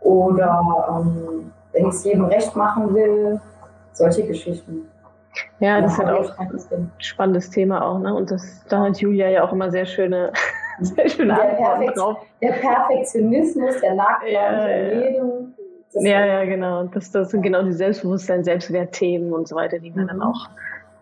[0.00, 3.40] Oder ähm, wenn ich es jedem recht machen will,
[3.92, 4.88] solche Geschichten.
[5.60, 8.12] Ja, das ist halt auch ein spannendes Thema auch, ne?
[8.12, 10.32] Und das, da hat Julia ja auch immer sehr schöne,
[10.96, 12.18] sehr schöne der Antworten drauf.
[12.42, 15.00] Der Perfektionismus, der nagt ja, ja.
[15.00, 15.54] jedem.
[15.94, 16.84] Ja, ja, genau.
[16.84, 20.08] Das, das sind genau die Selbstbewusstsein, Selbstwertthemen und so weiter, die wir mhm.
[20.08, 20.48] dann auch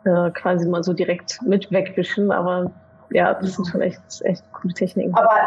[0.05, 2.33] äh, quasi mal so direkt mit wegwischen.
[2.33, 2.71] Aber
[3.11, 5.14] ja, das sind schon echt, echt coole Techniken.
[5.14, 5.41] Aber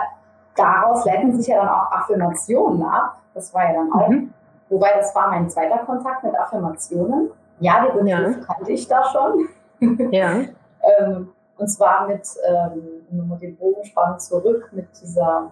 [0.55, 3.17] daraus leiten sich ja dann auch Affirmationen ab.
[3.33, 4.33] Das war ja dann auch mhm.
[4.71, 7.29] Wobei das war mein zweiter Kontakt mit Affirmationen.
[7.59, 8.45] Ja, den Begriff ja.
[8.45, 9.49] kannte ich da schon.
[10.11, 10.39] Ja.
[10.99, 11.29] ähm,
[11.61, 15.51] und zwar mit, ähm, mit dem Bogenspann zurück, mit dieser,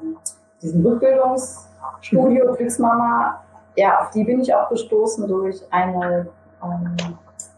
[0.60, 2.56] diesem Rückbildungsstudio mhm.
[2.56, 3.43] Glücksmama.
[3.76, 6.28] Ja, auf die bin ich auch gestoßen durch eine,
[6.63, 6.98] ähm,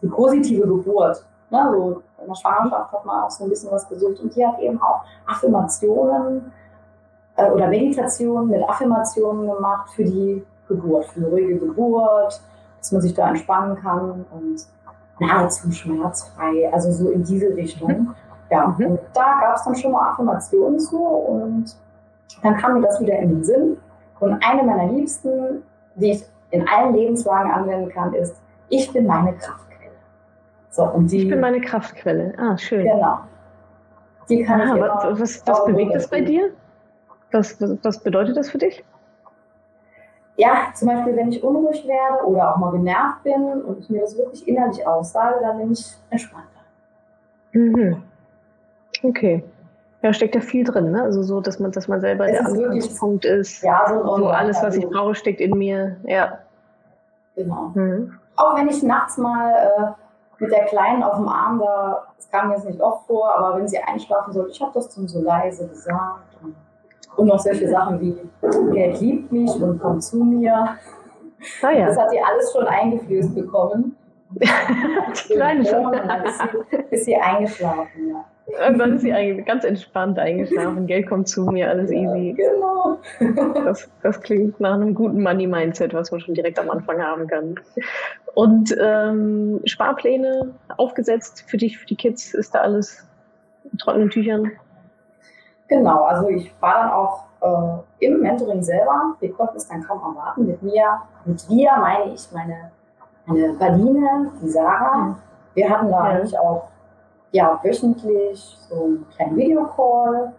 [0.02, 1.26] eine positive Geburt.
[1.50, 4.20] Ne, so in der Schwangerschaft hat man auch so ein bisschen was gesucht.
[4.20, 6.52] Und die hat eben auch Affirmationen
[7.38, 12.42] äh, oder Meditationen mit Affirmationen gemacht für die Geburt, für eine ruhige Geburt,
[12.80, 14.66] dass man sich da entspannen kann und
[15.20, 18.14] nahezu schmerzfrei, also so in diese Richtung.
[18.52, 18.86] Ja, mhm.
[18.86, 21.76] und da gab es dann schon mal Affirmationen zu und
[22.44, 23.78] dann kam mir das wieder in den Sinn.
[24.20, 25.64] Und eine meiner Liebsten,
[25.96, 29.92] die ich in allen Lebenslagen anwenden kann, ist, ich bin meine Kraftquelle.
[30.70, 32.34] So, und die, ich bin meine Kraftquelle.
[32.38, 32.84] Ah, schön.
[32.84, 33.20] Genau.
[34.30, 36.52] Die kann Aha, ich was, was, was bewegt das bei dir?
[37.32, 38.84] Was, was bedeutet das für dich?
[40.38, 44.02] ja, zum Beispiel, wenn ich unruhig werde oder auch mal genervt bin und ich mir
[44.02, 46.48] das wirklich innerlich aussage, dann bin ich entspannter.
[47.52, 48.04] Mhm.
[49.04, 49.44] Okay.
[50.02, 51.04] Ja, steckt ja viel drin, ne?
[51.04, 53.62] Also so, dass man, dass man selber es der Anfangspunkt ist.
[53.64, 55.98] Ja, so, so alles, was ich brauche, steckt in mir.
[56.04, 56.40] Ja.
[57.36, 57.72] Genau.
[57.76, 58.14] Mhm.
[58.36, 62.50] Auch wenn ich nachts mal äh, mit der Kleinen auf dem Arm da, das kam
[62.50, 65.22] mir jetzt nicht oft vor, aber wenn sie einschlafen soll, ich habe das dann so
[65.22, 66.22] leise gesagt.
[66.42, 66.56] Und
[67.16, 68.16] und noch solche Sachen wie,
[68.74, 70.78] Geld liebt mich und kommt zu mir.
[71.62, 71.88] Ah, ja.
[71.88, 73.96] Das hat sie alles schon eingeflößt bekommen.
[75.14, 75.94] Kleine schon.
[75.94, 78.26] Ist sie, ist sie eingeschlafen, ja.
[78.68, 80.88] Und dann ist sie ganz entspannt eingeschlafen.
[80.88, 82.34] Geld kommt zu mir, alles ja, easy.
[82.34, 82.98] Genau.
[83.66, 87.56] Das, das, klingt nach einem guten Money-Mindset, was man schon direkt am Anfang haben kann.
[88.34, 93.08] Und ähm, Sparpläne aufgesetzt für dich, für die Kids, ist da alles
[93.72, 94.52] in trockenen Tüchern?
[95.68, 99.16] Genau, also ich war dann auch äh, im Mentoring selber.
[99.20, 100.48] Wir konnten es dann kaum erwarten.
[100.48, 102.72] Mit mir, mit wir meine ich meine,
[103.26, 104.98] meine Badine, die Sarah.
[104.98, 105.16] Mhm.
[105.54, 106.04] Wir hatten da ja.
[106.04, 106.68] eigentlich auch
[107.32, 110.34] ja, wöchentlich so einen kleinen Videocall.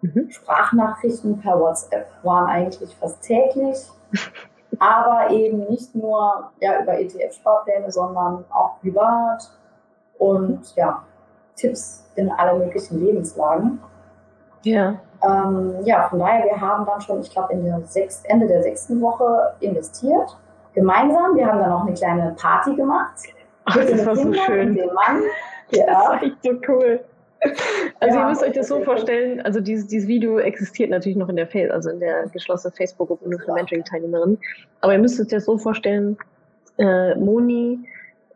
[0.00, 0.30] Mhm.
[0.30, 3.90] Sprachnachrichten per WhatsApp waren eigentlich fast täglich.
[4.78, 9.50] aber eben nicht nur ja, über ETF-Sparpläne, sondern auch privat
[10.18, 11.02] und ja,
[11.54, 13.80] Tipps in alle möglichen Lebenslagen.
[14.62, 14.96] Ja.
[15.22, 20.36] Ähm, ja, von daher, wir haben dann schon, ich glaube, Ende der sechsten Woche investiert.
[20.74, 21.34] Gemeinsam.
[21.34, 23.14] Wir haben dann noch eine kleine Party gemacht.
[23.64, 24.74] Ach, das war Kindern so schön.
[24.74, 25.22] Dem Mann.
[25.70, 26.20] Ja.
[26.22, 27.00] Echt so cool.
[28.00, 31.28] Also ja, ihr müsst euch das so vorstellen, also dieses, dieses Video existiert natürlich noch
[31.28, 34.38] in der, also in der geschlossenen Facebook-Gruppe für Mentoring-Teilnehmerinnen.
[34.80, 36.16] Aber ihr müsst euch das so vorstellen,
[36.78, 37.78] äh, Moni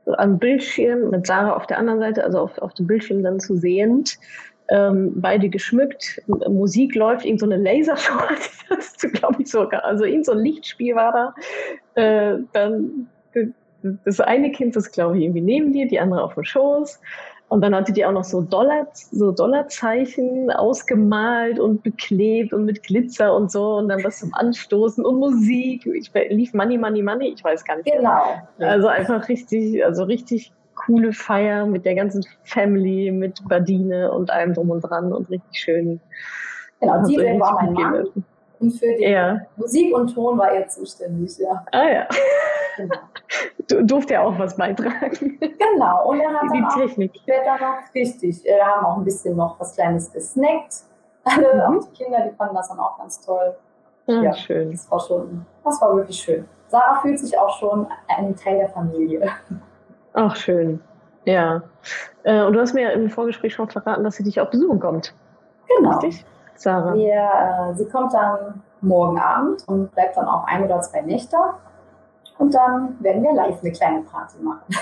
[0.07, 3.57] am Bildschirm mit Sarah auf der anderen Seite, also auf, auf dem Bildschirm dann zu
[3.57, 4.19] sehend,
[4.69, 8.21] ähm, beide geschmückt, Musik läuft, irgend so eine Lasershow
[8.69, 11.35] das glaube ich sogar, also irgend so ein Lichtspiel war
[11.95, 12.01] da.
[12.01, 13.09] Äh, dann
[14.05, 17.01] das eine Kind ist, glaube ich, irgendwie neben dir, die andere auf dem Schoß.
[17.49, 22.85] Und dann hatte die auch noch so Dollar, so Dollarzeichen ausgemalt und beklebt und mit
[22.85, 25.85] Glitzer und so und dann was zum Anstoßen und Musik.
[25.85, 27.90] Ich lief Money, Money, Money, ich weiß gar nicht.
[27.93, 28.40] Genau.
[28.61, 34.55] Also einfach richtig, also richtig coole Feier mit der ganzen Family, mit Badine und allem
[34.55, 36.01] drum und dran und richtig schön.
[36.79, 38.09] Genau, DJ war mein Mann.
[38.61, 39.40] Und für die ja.
[39.57, 41.64] Musik und Ton war er zuständig, ja.
[41.73, 42.09] Ah ja.
[42.77, 42.97] Genau.
[43.71, 45.39] Du durfte ja auch was beitragen.
[45.41, 47.13] Genau, und er hat die dann Technik.
[47.15, 50.83] auch später noch, richtig, wir haben auch ein bisschen noch was Kleines gesnackt.
[51.25, 51.79] Alle, mhm.
[51.79, 53.55] auch die Kinder, die fanden das dann auch ganz toll.
[54.07, 54.73] Ja, ja, schön.
[54.73, 56.45] Das war schon, das war wirklich schön.
[56.69, 59.29] Sarah fühlt sich auch schon ein Teil der Familie.
[60.15, 60.81] Ach, schön.
[61.25, 61.63] Ja.
[62.25, 65.15] Äh, und du hast mir im Vorgespräch schon verraten, dass sie dich auch besuchen kommt.
[65.77, 65.99] Genau.
[65.99, 66.25] Richtig?
[66.55, 66.95] Sarah.
[66.95, 71.37] Wir, äh, sie kommt dann morgen Abend und bleibt dann auch ein oder zwei Nächte.
[72.40, 74.74] Und dann werden wir live eine kleine Party machen.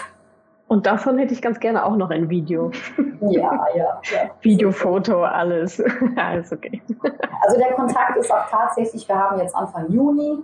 [0.69, 2.71] Und davon hätte ich ganz gerne auch noch ein Video.
[3.21, 4.01] Ja, ja.
[4.13, 4.31] ja.
[4.43, 5.83] Video, Foto, alles.
[6.17, 6.81] alles okay.
[7.43, 10.39] Also der Kontakt ist auch tatsächlich, wir haben jetzt Anfang Juni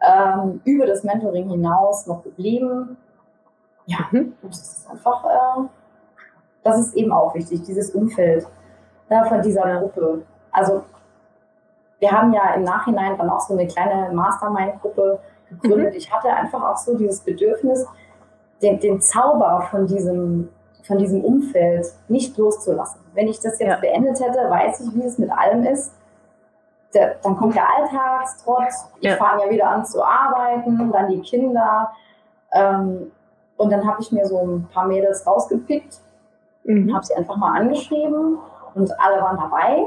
[0.00, 2.96] ähm, über das Mentoring hinaus noch geblieben.
[3.86, 4.34] Ja, mhm.
[4.42, 5.68] das ist einfach, äh,
[6.64, 8.44] das ist eben auch wichtig, dieses Umfeld
[9.08, 9.78] äh, von dieser.
[9.82, 10.22] Gruppe.
[10.50, 10.82] Also
[12.00, 15.92] wir haben ja im Nachhinein dann auch so eine kleine Mastermind-Gruppe gegründet.
[15.92, 15.98] Mhm.
[15.98, 17.86] Ich hatte einfach auch so dieses Bedürfnis,
[18.62, 20.48] den, den Zauber von diesem,
[20.82, 23.00] von diesem Umfeld nicht loszulassen.
[23.14, 23.76] Wenn ich das jetzt ja.
[23.76, 25.92] beendet hätte, weiß ich, wie es mit allem ist.
[26.92, 29.16] Der, dann kommt der Alltagstrott, ich ja.
[29.16, 31.92] fange ja wieder an zu arbeiten, dann die Kinder.
[32.52, 33.12] Ähm,
[33.56, 36.00] und dann habe ich mir so ein paar Mädels rausgepickt,
[36.64, 36.92] mhm.
[36.92, 38.38] habe sie einfach mal angeschrieben
[38.74, 39.86] und alle waren dabei.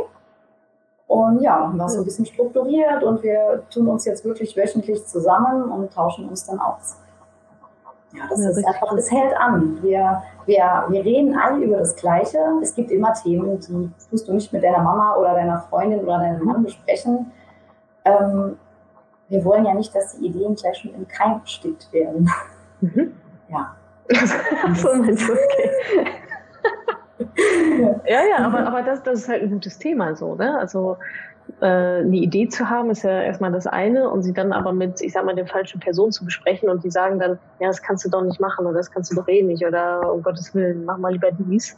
[1.14, 5.06] Und ja, machen wir so ein bisschen strukturiert und wir tun uns jetzt wirklich wöchentlich
[5.06, 6.98] zusammen und tauschen uns dann aus.
[8.14, 9.78] Ja, das ja, ist einfach, es hält an.
[9.84, 12.40] Wir, wir, wir reden alle über das Gleiche.
[12.64, 16.18] Es gibt immer Themen, die tust du nicht mit deiner Mama oder deiner Freundin oder
[16.18, 17.32] deinem Mann besprechen.
[18.06, 18.58] Ähm,
[19.30, 22.28] wir wollen ja nicht, dass die Ideen gleich schon im Keim erstickt werden.
[22.82, 23.14] Mhm.
[23.50, 23.76] Ja.
[24.74, 26.08] so meinst du, okay.
[28.08, 30.58] Ja, ja, aber, aber das, das ist halt ein gutes Thema so, ne?
[30.58, 30.98] Also
[31.62, 35.02] äh, eine Idee zu haben, ist ja erstmal das eine und sie dann aber mit,
[35.02, 38.06] ich sag mal, den falschen Personen zu besprechen und die sagen dann, ja, das kannst
[38.06, 40.86] du doch nicht machen oder das kannst du doch eh nicht oder um Gottes Willen,
[40.86, 41.78] mach mal lieber dies.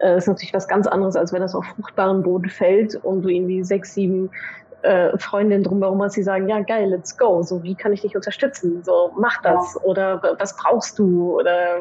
[0.00, 3.28] Äh, ist natürlich was ganz anderes, als wenn das auf fruchtbaren Boden fällt und du
[3.28, 4.30] irgendwie sechs, sieben
[4.82, 7.42] äh, Freundinnen drumherum hast, die sagen, ja geil, let's go.
[7.42, 8.82] So, wie kann ich dich unterstützen?
[8.84, 9.74] So, mach das.
[9.74, 9.80] Ja.
[9.82, 11.38] Oder was brauchst du?
[11.38, 11.80] Oder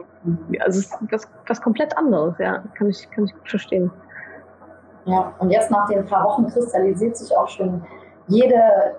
[0.60, 2.64] also es ist was, was komplett anderes, ja.
[2.78, 3.92] Kann ich, kann ich gut verstehen.
[5.06, 7.86] Ja, und jetzt nach den paar Wochen kristallisiert sich auch schon
[8.28, 8.96] jede,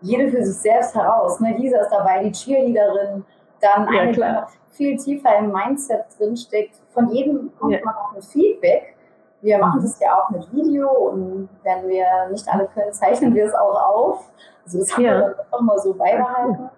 [0.00, 1.40] jede für sich selbst heraus.
[1.40, 1.56] Ne?
[1.58, 3.24] Lisa ist dabei, die Cheerleaderin,
[3.60, 6.76] dann eine, die noch viel tiefer im Mindset drinsteckt.
[6.90, 7.80] Von jedem kommt ja.
[7.84, 8.96] man auch ein Feedback.
[9.42, 13.46] Wir machen das ja auch mit Video und wenn wir nicht alle können, zeichnen wir
[13.46, 14.30] es auch auf.
[14.64, 15.18] Also das haben ja.
[15.18, 16.70] wir auch mal so beibehalten.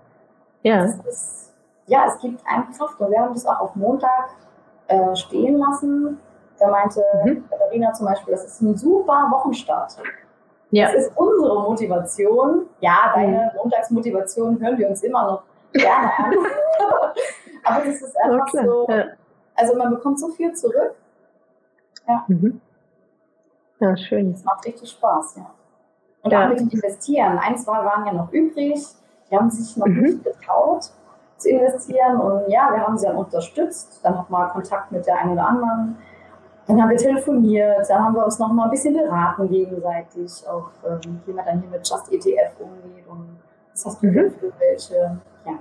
[0.62, 0.84] Ja.
[0.84, 1.52] Ist,
[1.86, 4.30] ja, es gibt eine Kraft und wir haben das auch auf Montag
[4.86, 6.20] äh, stehen lassen.
[6.58, 7.48] Da meinte mhm.
[7.50, 9.96] Katharina zum Beispiel, das ist ein super Wochenstart.
[10.70, 10.86] Ja.
[10.86, 12.66] Das ist unsere Motivation.
[12.80, 13.58] Ja, deine mhm.
[13.58, 16.32] Montagsmotivation hören wir uns immer noch gerne an.
[17.64, 18.86] Aber das ist einfach so,
[19.54, 20.94] also man bekommt so viel zurück
[22.08, 22.24] ja.
[22.28, 22.60] Mhm.
[23.80, 24.32] Ja, schön.
[24.32, 25.50] Das macht richtig Spaß, ja.
[26.22, 26.44] Und ja.
[26.44, 27.38] auch mit dem Investieren.
[27.38, 28.80] Ein, zwei waren ja noch übrig.
[29.30, 30.02] Die haben sich noch mhm.
[30.02, 30.90] nicht getraut
[31.36, 32.20] zu investieren.
[32.20, 34.00] Und ja, wir haben sie dann unterstützt.
[34.04, 35.96] Dann hat mal Kontakt mit der einen oder anderen.
[36.66, 40.70] dann haben wir telefoniert, dann haben wir uns noch mal ein bisschen beraten gegenseitig, auch
[40.86, 43.40] ähm, wie man dann hier mit Just ETF umgeht und
[43.72, 44.30] was hast du mhm.
[44.30, 44.94] für welche,
[45.44, 45.52] ja.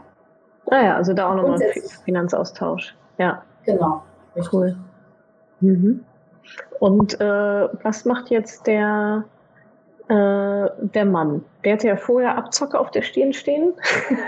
[0.69, 1.59] Ah ja, also da auch nochmal
[2.05, 2.95] Finanzaustausch.
[3.17, 3.41] Ja.
[3.65, 4.03] Genau.
[4.35, 4.53] Richtig.
[4.53, 4.77] Cool.
[5.59, 6.05] Mhm.
[6.79, 7.23] Und äh,
[7.83, 9.23] was macht jetzt der,
[10.07, 11.43] äh, der Mann?
[11.63, 13.73] Der hatte ja vorher Abzocke auf der Stirn stehen.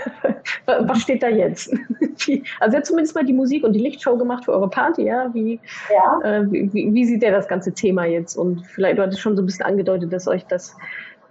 [0.66, 1.72] was steht da jetzt?
[2.60, 5.32] also er hat zumindest mal die Musik und die Lichtshow gemacht für eure Party, ja?
[5.34, 5.60] Wie,
[5.92, 6.20] ja.
[6.22, 8.36] Äh, wie, wie, sieht der das ganze Thema jetzt?
[8.36, 10.76] Und vielleicht, du hattest schon so ein bisschen angedeutet, dass euch das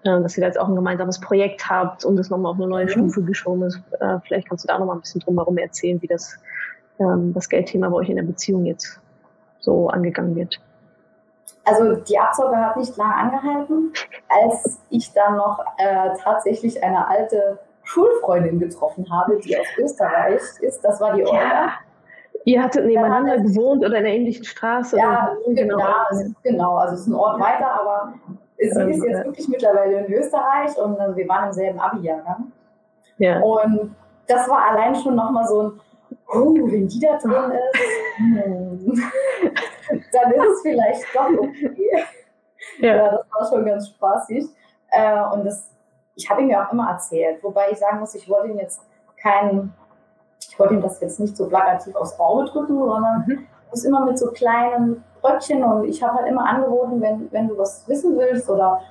[0.03, 2.67] äh, dass ihr da jetzt auch ein gemeinsames Projekt habt und es nochmal auf eine
[2.67, 2.89] neue mhm.
[2.89, 3.81] Stufe geschoben ist.
[3.99, 6.37] Äh, vielleicht kannst du da nochmal ein bisschen drumherum erzählen, wie das,
[6.99, 8.99] ähm, das Geldthema bei euch in der Beziehung jetzt
[9.59, 10.59] so angegangen wird.
[11.65, 13.93] Also die Absorge hat nicht lange angehalten,
[14.27, 20.83] als ich dann noch äh, tatsächlich eine alte Schulfreundin getroffen habe, die aus Österreich ist.
[20.83, 21.41] Das war die Olga.
[21.41, 21.73] Ja.
[22.45, 24.97] Ihr hattet nebeneinander gewohnt oder in einer ähnlichen Straße?
[24.97, 26.05] Ja, genau, ja,
[26.43, 26.75] genau.
[26.75, 28.13] Also es ist ein Ort weiter, aber
[28.57, 32.51] sie ist jetzt wirklich mittlerweile in Österreich und also wir waren im selben Abi-Jahrgang.
[33.17, 33.39] Ja.
[33.39, 33.95] Und
[34.27, 35.71] das war allein schon nochmal so ein,
[36.33, 37.79] oh, wenn die da drin ist,
[38.15, 39.01] hm,
[40.11, 42.05] dann ist es vielleicht doch okay.
[42.79, 42.95] Ja.
[42.95, 43.11] ja.
[43.11, 44.45] das war schon ganz spaßig.
[44.91, 45.71] Äh, und das,
[46.15, 48.81] ich habe ihm ja auch immer erzählt, wobei ich sagen muss, ich wollte ihm jetzt
[49.17, 49.73] keinen,
[50.47, 53.47] ich wollte ihm das jetzt nicht so plakativ aufs Auge drücken, sondern mhm.
[53.69, 57.57] muss immer mit so kleinen Bröckchen und ich habe halt immer angeboten, wenn, wenn du
[57.57, 58.81] was wissen willst oder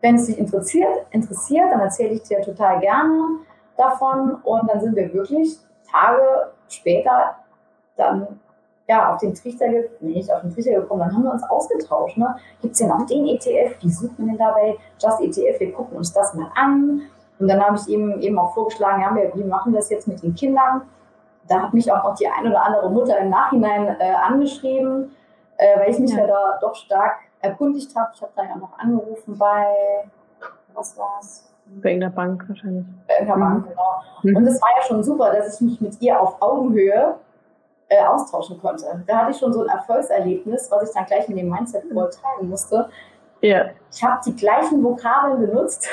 [0.00, 3.38] wenn es dich interessiert, interessiert, dann erzähle ich dir total gerne
[3.76, 5.58] davon und dann sind wir wirklich
[5.90, 7.36] Tage später
[7.96, 8.40] dann
[8.88, 9.66] ja, auf den Trichter,
[10.00, 12.16] nee, nicht auf den Trichter gekommen, dann haben wir uns ausgetauscht.
[12.16, 12.34] Ne?
[12.60, 13.76] Gibt es denn auch den ETF?
[13.80, 14.76] Wie sucht man denn dabei?
[14.98, 17.02] Just ETF, wir gucken uns das mal an.
[17.38, 20.22] Und dann habe ich ihm eben auch vorgeschlagen, ja, wir, wie machen das jetzt mit
[20.22, 20.82] den Kindern?
[21.48, 25.10] Da hat mich auch noch die ein oder andere Mutter im Nachhinein äh, angeschrieben
[25.62, 26.20] äh, weil ich mich ja.
[26.20, 28.10] ja da doch stark erkundigt habe.
[28.14, 29.66] Ich habe da ja noch angerufen bei,
[30.74, 31.48] was war's?
[31.80, 32.84] Bei irgendeiner Bank wahrscheinlich.
[33.06, 33.62] Bei irgendeiner mhm.
[33.62, 34.02] Bank, genau.
[34.22, 34.36] Mhm.
[34.36, 37.14] Und es war ja schon super, dass ich mich mit ihr auf Augenhöhe
[37.92, 38.84] äh, austauschen konnte.
[39.06, 42.18] Da hatte ich schon so ein Erfolgserlebnis, was ich dann gleich mit dem Mindset Board
[42.20, 42.88] teilen musste.
[43.40, 43.66] Ja.
[43.92, 45.88] Ich habe die gleichen Vokabeln benutzt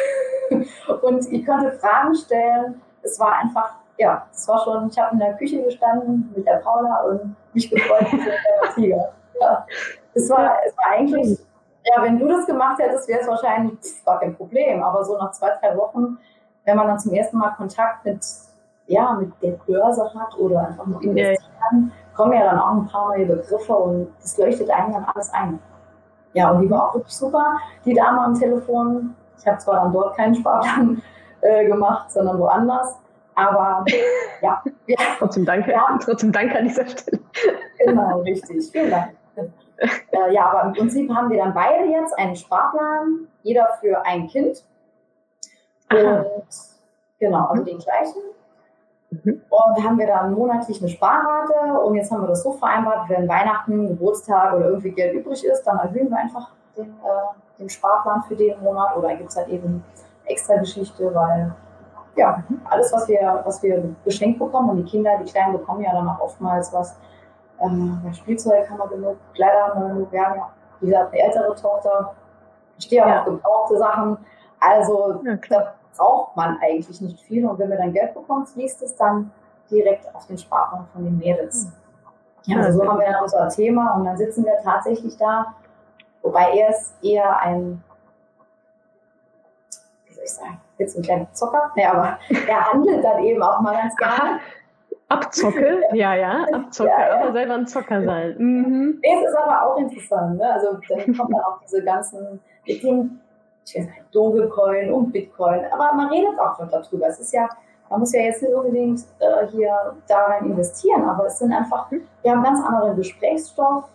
[1.01, 2.81] und ich konnte Fragen stellen.
[3.01, 6.57] Es war einfach, ja, es war schon, ich habe in der Küche gestanden mit der
[6.57, 9.65] Paula und mich gefreut mit der Tiger ja.
[10.13, 11.39] Es war, es war eigentlich,
[11.85, 14.83] ja, wenn du das gemacht hättest, wäre es wahrscheinlich pff, gar kein Problem.
[14.83, 16.17] Aber so nach zwei, drei Wochen,
[16.65, 18.19] wenn man dann zum ersten Mal Kontakt mit,
[18.89, 23.09] ja, mit der Börse hat oder einfach nur investieren, kommen ja dann auch ein paar
[23.09, 25.59] neue Begriffe und das leuchtet einem dann alles ein.
[26.33, 29.15] Ja, und die war auch wirklich super, die Dame am Telefon.
[29.37, 31.01] Ich habe zwar dann dort keinen Sparplan
[31.41, 32.97] äh, gemacht, sondern woanders.
[33.35, 33.85] Aber
[34.41, 34.61] ja.
[34.87, 34.97] ja.
[35.17, 35.71] Trotzdem danke.
[35.71, 35.97] Ja.
[36.03, 37.19] Trotzdem danke an dieser Stelle.
[37.77, 38.69] Genau, richtig.
[38.71, 39.11] Vielen Dank.
[39.77, 44.27] Äh, ja, aber im Prinzip haben wir dann beide jetzt einen Sparplan, jeder für ein
[44.27, 44.65] Kind.
[45.89, 46.21] Aha.
[46.21, 46.43] Und
[47.19, 48.21] genau, also den gleichen.
[49.11, 49.41] Mhm.
[49.49, 53.27] Und haben wir dann monatlich eine Sparrate und jetzt haben wir das so vereinbart, wenn
[53.27, 58.23] Weihnachten, Geburtstag oder irgendwie Geld übrig ist, dann erhöhen wir einfach den, äh, den Sparplan
[58.23, 59.83] für den Monat oder gibt es halt eben
[60.25, 61.51] extra Geschichte, weil
[62.15, 65.93] ja, alles, was wir, was wir geschenkt bekommen und die Kinder, die Kleinen bekommen ja
[65.93, 66.95] dann auch oftmals was,
[67.61, 70.11] ähm, Spielzeug haben wir genug, Kleider haben wir genug.
[70.11, 72.15] Wir haben ja, wie gesagt, eine ältere Tochter.
[72.77, 73.19] Ich stehe auch ja.
[73.19, 74.17] auf gebrauchte Sachen.
[74.59, 77.45] Also ja, da braucht man eigentlich nicht viel.
[77.45, 79.31] Und wenn wir dann Geld bekommen, fließt es dann
[79.69, 81.71] direkt auf den Sparplan von den Mädels.
[82.43, 85.53] Ja, also so haben wir dann unser Thema und dann sitzen wir tatsächlich da.
[86.21, 87.83] Wobei er ist eher ein,
[90.07, 91.71] wie soll ich sagen, jetzt ein kleiner Zocker.
[91.75, 94.39] Nee, aber er handelt dann eben auch mal ganz gerne.
[95.09, 97.21] Abzocke, ja, ja, Abzocke, ja, ja.
[97.21, 98.35] aber selber ein Zocker sein.
[98.37, 99.01] Mhm.
[99.01, 100.53] Es ist aber auch interessant, ne?
[100.53, 103.19] Also dann kommen dann auch diese ganzen mit nicht,
[104.11, 107.07] Dogecoin und Bitcoin, aber man redet auch schon darüber.
[107.07, 107.47] Es ist ja,
[107.89, 109.73] man muss ja jetzt nicht unbedingt äh, hier
[110.07, 113.85] darin investieren, aber es sind einfach, wir haben ganz anderen Gesprächsstoff.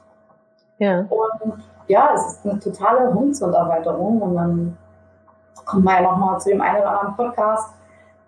[0.79, 1.01] Ja.
[1.01, 4.79] Und ja, es ist eine totale Horizonterweiterung und dann
[5.65, 7.75] kommt man ja nochmal zu dem einen oder anderen Podcast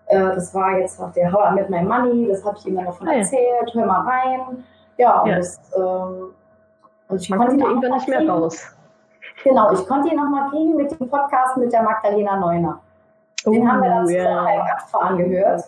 [0.07, 2.75] äh, das war jetzt noch der How I Met My Money, das habe ich ihm
[2.75, 4.63] dann davon ah, erzählt, hör mal rein.
[4.97, 5.35] Ja, und ja.
[5.37, 6.33] das, ähm,
[7.09, 8.73] und ich Man konnte irgendwann nicht mehr raus.
[9.43, 12.81] Genau, ich konnte ihn nochmal kriegen mit dem Podcast mit der Magdalena Neuner.
[13.45, 14.43] Den oh, haben wir dann yeah.
[14.43, 15.63] beim Radfahren gehört.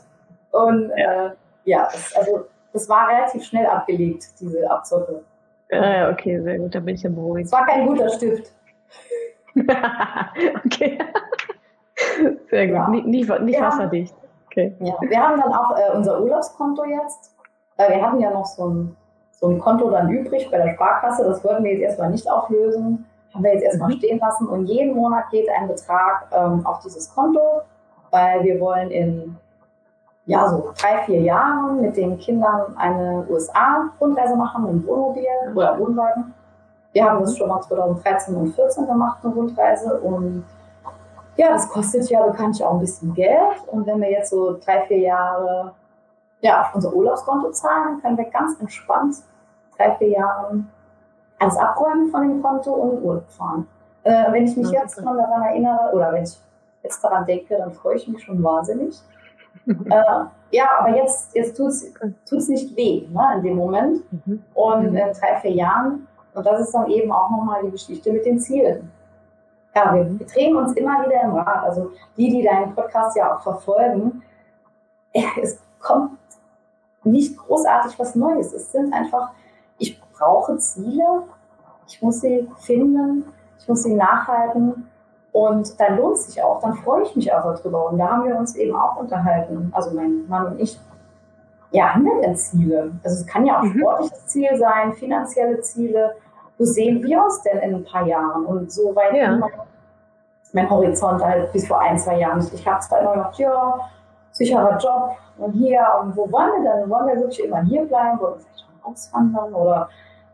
[0.51, 1.31] Und ja, äh,
[1.65, 5.23] ja das, also das war relativ schnell abgelegt, diese Abzocke.
[5.71, 7.45] Ja, okay, sehr gut, da bin ich ja beruhigt.
[7.45, 8.51] Es war kein guter Stift.
[10.65, 10.97] okay.
[12.49, 12.89] Sehr gut, ja.
[12.89, 14.15] nicht, nicht, nicht wasserdicht.
[14.47, 14.75] Okay.
[14.79, 17.35] Ja, wir haben dann auch äh, unser Urlaubskonto jetzt.
[17.77, 18.97] Weil wir hatten ja noch so ein,
[19.31, 21.23] so ein Konto dann übrig bei der Sparkasse.
[21.23, 23.05] Das wollten wir jetzt erstmal nicht auflösen.
[23.33, 23.97] Haben wir jetzt erstmal mhm.
[23.97, 24.47] stehen lassen.
[24.47, 27.61] Und jeden Monat geht ein Betrag ähm, auf dieses Konto,
[28.11, 29.37] weil wir wollen in
[30.25, 35.25] ja, so drei, vier Jahren mit den Kindern eine USA-Rundreise machen mit dem Wohnmobil
[35.55, 36.33] oder Wohnwagen.
[36.91, 39.99] Wir haben das schon mal 2013 und 2014 gemacht, eine Rundreise.
[40.01, 40.45] Und
[41.35, 43.67] ja, das kostet ja bekanntlich auch ein bisschen Geld.
[43.67, 45.73] Und wenn wir jetzt so drei, vier Jahre
[46.41, 49.15] ja, auf unser Urlaubskonto zahlen, können wir ganz entspannt
[49.77, 50.69] drei, vier Jahren
[51.39, 53.67] alles abräumen von dem Konto und Urlaub fahren.
[54.03, 56.37] Äh, wenn ich mich jetzt schon daran erinnere oder wenn ich
[56.83, 58.99] jetzt daran denke, dann freue ich mich schon wahnsinnig.
[59.67, 60.03] äh,
[60.51, 64.01] ja, aber jetzt, jetzt tut es nicht weh ne, in dem Moment.
[64.25, 64.43] Mhm.
[64.53, 68.25] Und in drei, vier Jahren, und das ist dann eben auch nochmal die Geschichte mit
[68.25, 68.91] den Zielen.
[69.75, 71.63] Ja, wir, wir drehen uns immer wieder im Rad.
[71.63, 74.23] Also die, die deinen Podcast ja auch verfolgen,
[75.41, 76.17] es kommt
[77.03, 78.53] nicht großartig was Neues.
[78.53, 79.31] Es sind einfach,
[80.19, 81.23] brauche Ziele,
[81.87, 83.25] ich muss sie finden,
[83.57, 84.89] ich muss sie nachhalten
[85.31, 87.89] und dann lohnt es sich auch, dann freue ich mich auch darüber.
[87.89, 90.79] Und da haben wir uns eben auch unterhalten, also mein Mann und ich.
[91.71, 92.91] Ja, haben wir denn Ziele?
[93.03, 93.77] Also es kann ja auch mhm.
[93.77, 96.15] sportliches Ziel sein, finanzielle Ziele.
[96.57, 98.43] Wo sehen wir uns denn in ein paar Jahren?
[98.45, 99.37] Und so weit ja.
[99.37, 99.51] mein,
[100.51, 102.43] mein Horizont halt bis vor ein, zwei Jahren.
[102.51, 103.79] Ich habe zwar immer gedacht, ja,
[104.31, 106.89] sicherer Job und hier, und wo wollen wir denn?
[106.89, 108.19] Wollen wir wirklich immer hier bleiben?
[108.19, 109.53] Wollen wir vielleicht schon auswandern?
[109.53, 109.89] Oder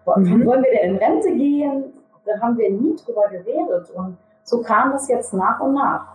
[0.05, 0.45] mhm.
[0.45, 1.85] wollen wir denn in Rente gehen?
[2.25, 3.89] Da haben wir nie drüber geredet.
[3.93, 6.07] Und so kam das jetzt nach und nach.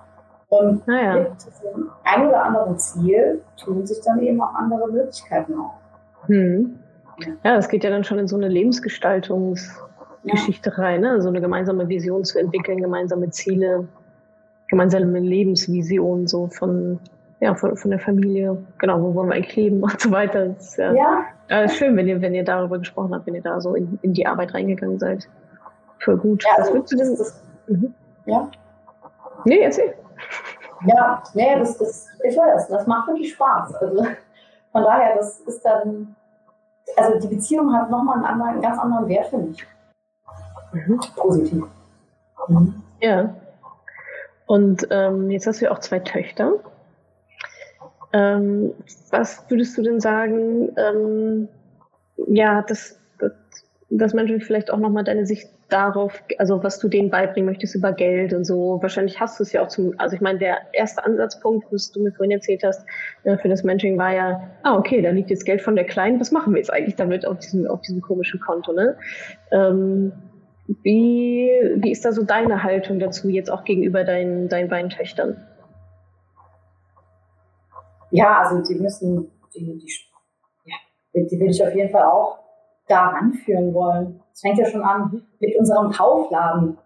[0.49, 1.15] Und naja.
[1.15, 5.75] mit diesem ein oder anderen Ziel tun sich dann eben auch andere Möglichkeiten auf.
[6.27, 6.79] Hm.
[7.45, 10.77] Ja, das geht ja dann schon in so eine Lebensgestaltungsgeschichte ja.
[10.77, 11.23] rein, ne?
[11.23, 13.87] so eine gemeinsame Vision zu entwickeln, gemeinsame Ziele,
[14.69, 16.99] gemeinsame Lebensvision so von
[17.41, 20.51] ja, von, von der Familie, genau, wo wollen wir eigentlich leben und so weiter.
[20.51, 21.25] Das ist ja, ja.
[21.49, 24.13] Äh, schön, wenn ihr, wenn ihr darüber gesprochen habt, wenn ihr da so in, in
[24.13, 25.29] die Arbeit reingegangen seid.
[25.99, 26.45] Voll gut.
[26.45, 27.17] Ja, also, du denn?
[27.17, 27.95] Das, mhm.
[28.27, 28.49] Ja.
[29.45, 29.95] Nee, erzähl.
[30.87, 33.75] Ja, nee, das, das, ich weiß, das macht wirklich Spaß.
[33.75, 34.07] Also
[34.73, 36.15] von daher, das ist dann,
[36.97, 39.67] also die Beziehung hat nochmal einen, anderen, einen ganz anderen Wert für mich.
[40.73, 41.01] Mhm.
[41.17, 41.65] Positiv.
[42.49, 42.83] Mhm.
[43.01, 43.35] Ja.
[44.47, 46.55] Und ähm, jetzt hast du ja auch zwei Töchter.
[48.13, 48.73] Ähm,
[49.11, 51.49] was würdest du denn sagen, ähm,
[52.29, 53.33] ja, dass, dass,
[53.91, 57.93] dass Menschen vielleicht auch nochmal deine Sicht darauf, also was du denen beibringen möchtest über
[57.93, 58.79] Geld und so.
[58.83, 62.03] Wahrscheinlich hast du es ja auch zum, also ich meine, der erste Ansatzpunkt, was du
[62.03, 62.85] mir vorhin erzählt hast,
[63.25, 66.21] äh, für das Mentoring war ja, ah, okay, da liegt jetzt Geld von der Kleinen,
[66.21, 68.97] was machen wir jetzt eigentlich damit auf diesem, auf diesem komischen Konto, ne?
[69.53, 70.13] Ähm,
[70.83, 75.37] wie, wie ist da so deine Haltung dazu jetzt auch gegenüber deinen, deinen beiden Töchtern?
[78.11, 79.93] Ja, also die müssen, die, die,
[80.65, 80.77] ja,
[81.15, 82.39] die will ich auf jeden Fall auch
[82.89, 84.21] da ranführen wollen.
[84.31, 86.77] Das fängt ja schon an mit unserem Kaufladen.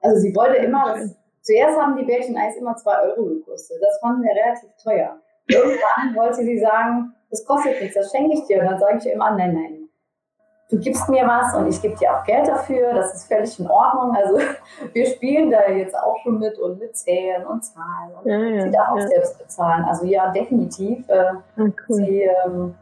[0.00, 3.78] Also sie wollte immer, das, zuerst haben die Bärchen Eis immer zwei Euro gekostet.
[3.80, 5.16] Das fanden wir relativ teuer.
[5.46, 8.60] Irgendwann wollte sie sagen, das kostet nichts, das schenke ich dir.
[8.60, 9.83] Und dann sage ich immer, nein, nein.
[10.70, 13.68] Du gibst mir was und ich gebe dir auch Geld dafür, das ist völlig in
[13.68, 14.16] Ordnung.
[14.16, 14.38] Also
[14.92, 18.62] wir spielen da jetzt auch schon mit und mit Zählen und Zahlen und ja, ja,
[18.62, 19.08] sie darf auch ja.
[19.08, 19.84] selbst bezahlen.
[19.84, 21.08] Also ja, definitiv.
[21.08, 21.74] Äh, ah, cool.
[21.88, 22.74] Sie, ähm,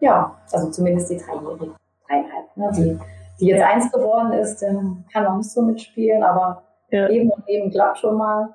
[0.00, 1.72] ja, also zumindest die Dreijährige
[2.06, 2.56] dreieinhalb.
[2.56, 2.70] Ne?
[2.76, 2.98] Die,
[3.40, 7.98] die jetzt eins geworden ist, kann noch nicht so mitspielen, aber eben und eben klappt
[7.98, 8.50] schon mal.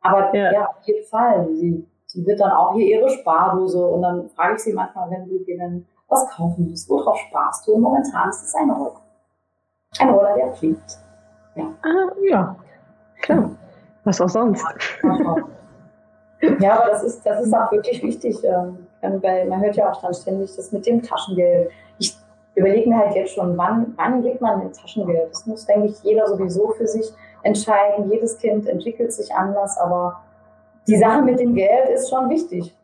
[0.00, 1.46] Aber ja, ja auf jeden Fall.
[1.54, 5.28] Sie, sie wird dann auch hier ihre Spardose und dann frage ich sie manchmal, wenn
[5.28, 7.74] du dir dann was kaufen willst, worauf sparst du?
[7.74, 9.00] Und momentan ist es ein Roller.
[9.98, 10.98] Ein Roller, der fliegt.
[11.54, 11.64] Ja.
[11.82, 12.56] Ah, ja,
[13.22, 13.50] klar.
[14.04, 14.64] Was auch sonst.
[16.58, 18.42] Ja, aber das ist, das ist auch wirklich wichtig.
[18.44, 18.86] Ähm,
[19.22, 21.70] weil man hört ja auch dann ständig das mit dem Taschengeld.
[21.98, 22.16] Ich
[22.54, 25.30] überlege mir halt jetzt schon, wann, wann gibt man ein Taschengeld?
[25.30, 28.10] Das muss, denke ich, jeder sowieso für sich entscheiden.
[28.10, 30.20] Jedes Kind entwickelt sich anders, aber
[30.86, 32.74] die Sache mit dem Geld ist schon wichtig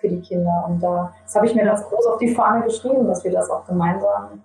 [0.00, 0.64] für die Kinder.
[0.68, 3.50] Und da, das habe ich mir ganz groß auf die Fahne geschrieben, dass wir das
[3.50, 4.42] auch gemeinsam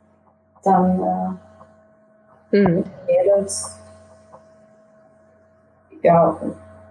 [0.63, 1.37] dann
[2.51, 2.75] äh, mhm.
[2.75, 3.79] mit Mädels
[6.01, 6.35] ja,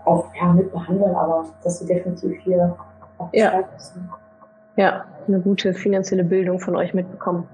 [0.04, 2.74] auch ja, mit behandeln, aber dass sie definitiv hier
[3.18, 3.62] auch ja.
[3.72, 4.10] müssen.
[4.76, 7.46] Ja, eine gute finanzielle Bildung von euch mitbekommen.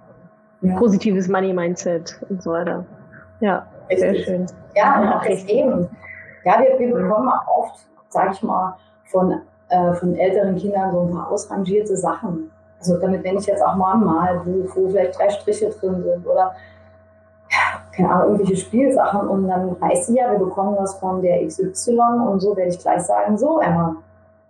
[0.60, 0.76] Ja.
[0.76, 2.84] Positives Money-Mindset und so weiter.
[3.40, 4.46] Ja, sehr schön.
[4.74, 5.88] Ja, und auch das eben.
[6.44, 11.00] Ja, wir, wir bekommen auch oft, sage ich mal, von, äh, von älteren Kindern so
[11.02, 12.50] ein paar ausrangierte Sachen.
[12.78, 16.26] Also damit, wenn ich jetzt auch mal ein Malbuch, wo vielleicht drei Striche drin sind
[16.26, 16.54] oder
[17.50, 21.44] ja, keine Ahnung, irgendwelche Spielsachen und dann heißt sie ja, wir bekommen das von der
[21.46, 21.98] XY
[22.30, 23.96] und so werde ich gleich sagen, so Emma,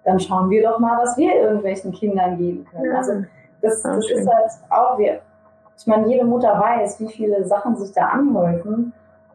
[0.05, 2.95] dann schauen wir doch mal, was wir irgendwelchen Kindern geben können.
[2.95, 3.13] Also
[3.63, 5.21] das, das ist halt auch, wir,
[5.77, 8.93] ich meine, jede Mutter weiß, wie viele Sachen sich da anhäufen.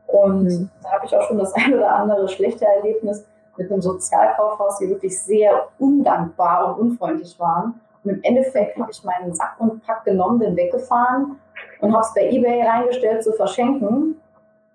[0.07, 0.69] Und mhm.
[0.81, 3.25] da habe ich auch schon das ein oder andere schlechte Erlebnis
[3.58, 7.80] mit einem Sozialkaufhaus, die wirklich sehr undankbar und unfreundlich waren.
[8.04, 11.39] Und im Endeffekt habe ich meinen Sack und Pack genommen, bin weggefahren
[11.80, 14.16] und habe es bei eBay reingestellt zu verschenken.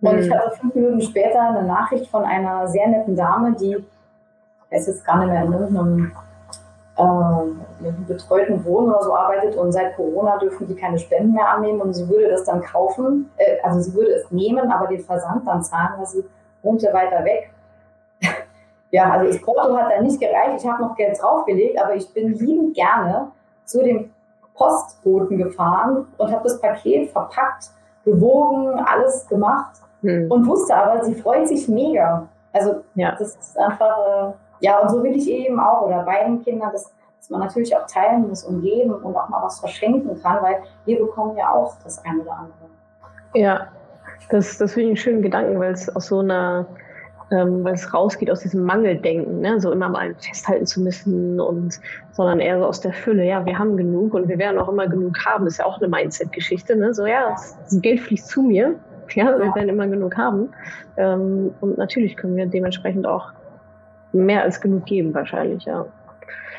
[0.01, 0.19] Und mhm.
[0.19, 4.87] ich hatte fünf Minuten später eine Nachricht von einer sehr netten Dame, die, ich weiß
[4.87, 6.13] jetzt gar nicht mehr, in irgendeinem
[6.97, 11.81] äh, betreuten Wohnen oder so arbeitet und seit Corona dürfen die keine Spenden mehr annehmen
[11.81, 15.47] und sie würde das dann kaufen, äh, also sie würde es nehmen, aber den Versand
[15.47, 16.25] dann zahlen, weil sie
[16.63, 17.51] wohnte weiter weg.
[18.91, 22.13] Ja, also das Porto hat dann nicht gereicht, ich habe noch Geld draufgelegt, aber ich
[22.13, 23.31] bin liebend gerne
[23.65, 24.11] zu dem
[24.55, 27.71] Postboten gefahren und habe das Paket verpackt,
[28.05, 30.31] gewogen, alles gemacht hm.
[30.31, 32.27] und wusste aber, sie freut sich mega.
[32.53, 33.15] Also ja.
[33.19, 36.93] das ist einfach, äh, ja, und so will ich eben auch, oder beiden Kindern, dass,
[37.19, 40.63] dass man natürlich auch teilen muss und geben und auch mal was verschenken kann, weil
[40.87, 42.71] wir bekommen ja auch das eine oder andere.
[43.35, 43.69] Ja,
[44.31, 46.67] das, das finde ich einen schönen Gedanken, weil es aus so einer
[47.31, 49.61] ähm, weil es rausgeht aus diesem Mangeldenken, ne?
[49.61, 51.79] so immer mal festhalten zu müssen und
[52.13, 54.89] sondern eher so aus der Fülle, ja, wir haben genug und wir werden auch immer
[54.89, 56.95] genug haben, das ist ja auch eine Mindset-Geschichte, ne?
[56.95, 58.75] so ja, das, das Geld fließt zu mir,
[59.15, 60.51] ja, wir werden immer genug haben
[60.97, 63.31] ähm, und natürlich können wir dementsprechend auch
[64.13, 65.87] mehr als genug geben wahrscheinlich, ja.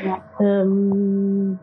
[0.04, 0.20] ja.
[0.40, 1.58] Ähm,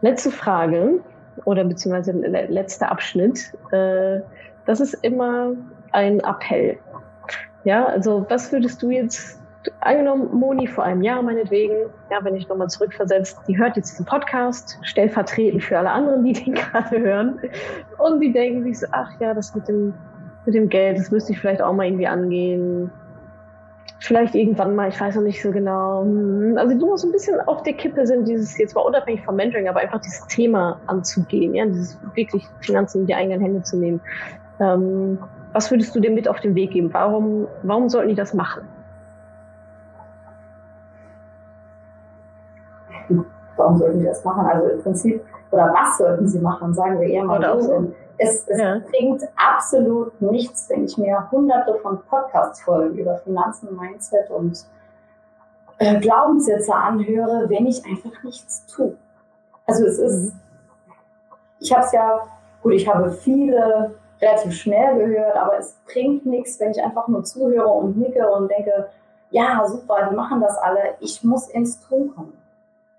[0.00, 1.00] letzte Frage
[1.44, 4.20] oder beziehungsweise letzter Abschnitt, äh,
[4.64, 5.52] das ist immer
[5.92, 6.78] ein Appell.
[7.66, 9.40] Ja, also was würdest du jetzt,
[9.80, 11.74] angenommen, Moni vor einem Jahr meinetwegen,
[12.12, 16.32] ja, wenn ich nochmal zurückversetzt, die hört jetzt diesen Podcast, stellvertretend für alle anderen, die
[16.32, 17.40] den gerade hören,
[17.98, 19.94] und die denken sich so, ach ja, das mit dem,
[20.44, 22.88] mit dem Geld, das müsste ich vielleicht auch mal irgendwie angehen.
[23.98, 26.02] Vielleicht irgendwann mal, ich weiß noch nicht so genau.
[26.02, 29.34] Hm, also du musst ein bisschen auf der Kippe sind, dieses jetzt mal unabhängig vom
[29.34, 33.76] Mentoring, aber einfach dieses Thema anzugehen, ja, dieses wirklich Finanzen in die eigenen Hände zu
[33.76, 34.00] nehmen.
[34.60, 35.18] Ähm,
[35.56, 36.92] was würdest du dir mit auf den Weg geben?
[36.92, 38.68] Warum, warum sollten die das machen?
[43.56, 44.44] Warum sollten die das machen?
[44.46, 46.74] Also im Prinzip, oder was sollten sie machen?
[46.74, 47.90] Sagen wir eher mal oder so.
[48.18, 48.80] Es, es ja.
[48.90, 54.62] bringt absolut nichts, wenn ich mir hunderte von Podcast-Folgen über Finanzen, Mindset und
[55.78, 58.94] äh, Glaubenssätze anhöre, wenn ich einfach nichts tue.
[59.66, 60.40] Also es ist, mhm.
[61.60, 62.20] ich habe es ja,
[62.62, 67.24] gut, ich habe viele relativ schnell gehört, aber es bringt nichts, wenn ich einfach nur
[67.24, 68.88] zuhöre und nicke und denke,
[69.30, 70.94] ja, super, die machen das alle.
[71.00, 72.32] Ich muss ins Tun kommen.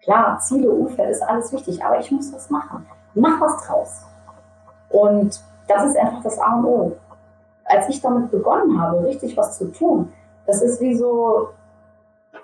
[0.04, 2.86] Klar, Ziele, Umfeld ist alles wichtig, aber ich muss was machen.
[3.14, 4.04] Mach was draus.
[4.90, 6.92] Und das ist einfach das A und O.
[7.66, 10.14] Als ich damit begonnen habe, richtig was zu tun,
[10.46, 11.50] das ist wie so,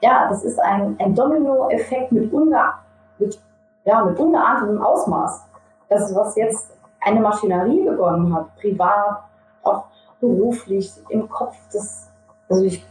[0.02, 2.60] ja, das ist ein, ein Domino-Effekt mit, unge,
[3.18, 3.40] mit,
[3.86, 5.46] ja, mit ungeahntem Ausmaß.
[5.88, 6.73] Das ist, was jetzt
[7.04, 9.24] eine Maschinerie begonnen hat, privat,
[9.64, 9.86] auch
[10.20, 12.10] beruflich, im Kopf, das,
[12.50, 12.86] also ich,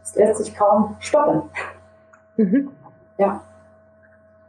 [0.00, 1.42] das lässt sich kaum stoppen.
[2.36, 2.70] Mhm.
[3.18, 3.40] Ja.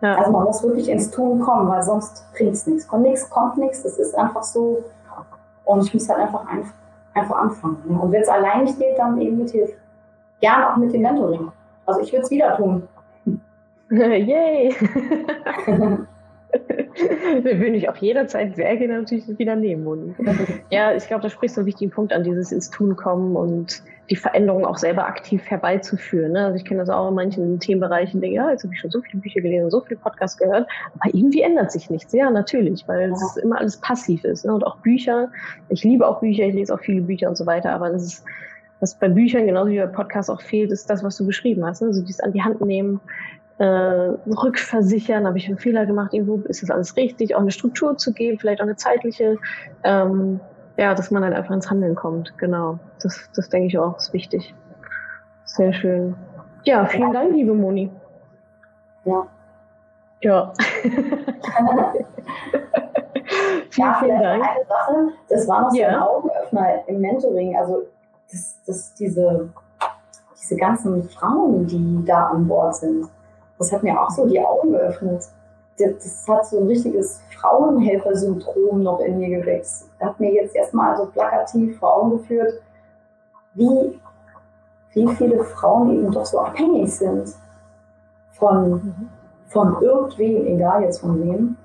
[0.01, 0.15] ja.
[0.15, 2.88] Also man muss wirklich ins Tun kommen, weil sonst bringt es nichts.
[2.88, 4.84] Kommt nichts, kommt nichts, das ist einfach so.
[5.65, 6.72] Und ich muss halt einfach, ein,
[7.13, 7.82] einfach anfangen.
[7.86, 7.99] Ne?
[7.99, 9.74] Und wenn es allein nicht geht, dann eben mit Hilfe.
[10.39, 11.51] Gerne auch mit dem Mentoring.
[11.86, 12.88] Also ich würde es wieder tun.
[13.89, 14.76] Yay!
[17.43, 19.88] Wir würden dich auch jederzeit sehr gerne natürlich wieder nehmen.
[19.88, 20.16] Und
[20.70, 23.82] ja, ich glaube, da sprichst du einen wichtigen Punkt an, dieses ins Tun kommen und
[24.10, 26.32] die Veränderung auch selber aktiv herbeizuführen.
[26.32, 26.45] Ne?
[26.45, 29.02] Also ich kenne das auch in manchen Themenbereichen, denke, ja, jetzt habe ich schon so
[29.02, 30.68] viele Bücher gelesen, so viele Podcasts gehört,
[31.00, 32.14] aber irgendwie ändert sich nichts.
[32.14, 34.45] Ja, natürlich, weil es immer alles passiv ist.
[34.45, 34.54] Ne?
[34.54, 35.30] Und auch Bücher,
[35.70, 38.26] ich liebe auch Bücher, ich lese auch viele Bücher und so weiter, aber das ist
[38.80, 41.82] was bei Büchern genauso wie bei Podcasts auch fehlt, ist das, was du beschrieben hast.
[41.82, 41.88] Ne?
[41.88, 43.00] Also dieses an die Hand nehmen,
[43.60, 47.97] äh, rückversichern, habe ich einen Fehler gemacht, irgendwo ist das alles richtig, auch eine Struktur
[47.97, 49.38] zu geben, vielleicht auch eine zeitliche,
[49.84, 50.39] ähm,
[50.78, 52.38] ja, dass man halt einfach ins Handeln kommt.
[52.38, 54.53] Genau, das, das denke ich auch, ist wichtig.
[55.45, 56.16] Sehr schön.
[56.66, 57.89] Ja, vielen Dank, liebe Moni.
[59.05, 59.26] Ja.
[60.22, 60.53] Ja.
[60.82, 61.26] vielen,
[63.76, 64.43] ja, vielen Dank.
[64.43, 65.89] Eine Sache, das war noch so ja.
[65.89, 67.84] ein Augenöffner im Mentoring, also
[68.32, 69.49] das, das, diese,
[70.39, 73.08] diese ganzen Frauen, die da an Bord sind
[73.58, 75.26] das hat mir auch so die Augen geöffnet.
[75.78, 79.66] Das hat so ein richtiges Frauenhelfersyndrom noch in mir geweckt.
[79.99, 82.62] Das hat mir jetzt erstmal so plakativ vor Augen geführt,
[83.53, 83.99] wie,
[84.93, 87.34] wie viele Frauen eben doch so abhängig sind
[88.32, 89.10] von,
[89.47, 91.58] von irgendwem, egal jetzt von wem.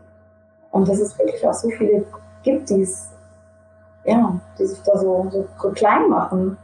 [0.71, 2.05] Und dass es wirklich auch so viele
[2.43, 2.87] gibt, die
[4.05, 6.59] ja, die sich da so, so, so klein machen.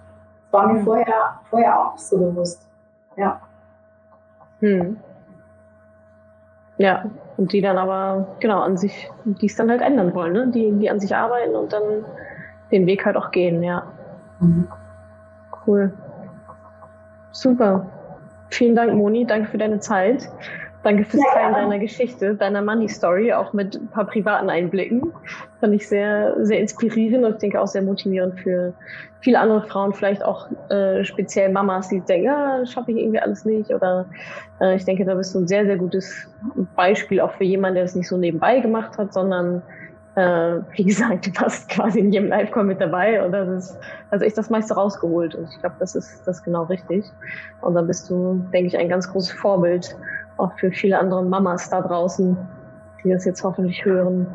[0.50, 2.66] Das war mir vorher, vorher auch nicht so bewusst.
[3.16, 3.40] Ja.
[4.60, 4.98] Hm.
[6.78, 7.04] Ja,
[7.36, 10.48] und die dann aber, genau, an sich, die es dann halt ändern wollen, ne?
[10.48, 12.04] Die, die an sich arbeiten und dann
[12.70, 13.82] den Weg halt auch gehen, ja.
[14.40, 14.68] Mhm.
[15.66, 15.92] Cool.
[17.32, 17.86] Super.
[18.50, 19.26] Vielen Dank, Moni.
[19.26, 20.28] Danke für deine Zeit.
[20.84, 21.60] Danke fürs ja, Teilen ja.
[21.62, 25.12] deiner Geschichte, deiner Money Story, auch mit ein paar privaten Einblicken.
[25.60, 28.72] Fand ich sehr, sehr inspirierend und ich denke auch sehr motivierend für
[29.20, 33.44] viele andere Frauen, vielleicht auch äh, speziell Mamas, die denken, ah, schaffe ich irgendwie alles
[33.44, 33.70] nicht.
[33.70, 34.06] Oder
[34.60, 36.28] äh, ich denke, da bist du ein sehr, sehr gutes
[36.76, 39.62] Beispiel auch für jemanden, der es nicht so nebenbei gemacht hat, sondern
[40.14, 43.78] äh, wie gesagt, du warst quasi in jedem Live-Call mit dabei und das ist
[44.10, 45.34] also echt das meiste rausgeholt.
[45.34, 47.04] Und ich glaube, das ist das ist genau richtig.
[47.62, 49.96] Und dann bist du, denke ich, ein ganz großes Vorbild
[50.38, 52.36] auch für viele andere Mamas da draußen,
[53.02, 54.26] die das jetzt hoffentlich hören.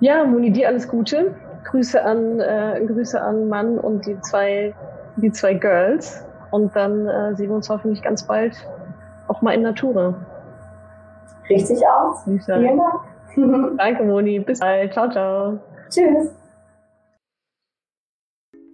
[0.00, 1.34] Ja, Moni, dir alles Gute.
[1.64, 4.74] Grüße an, äh, Grüße an Mann und die zwei,
[5.16, 6.26] die zwei Girls.
[6.50, 8.54] Und dann äh, sehen wir uns hoffentlich ganz bald
[9.28, 10.14] auch mal in Natura.
[11.48, 12.24] Richtig aus.
[12.24, 12.82] Vielen Dank.
[13.78, 14.40] Danke, Moni.
[14.40, 14.92] Bis bald.
[14.92, 15.58] Ciao, ciao.
[15.88, 16.41] Tschüss.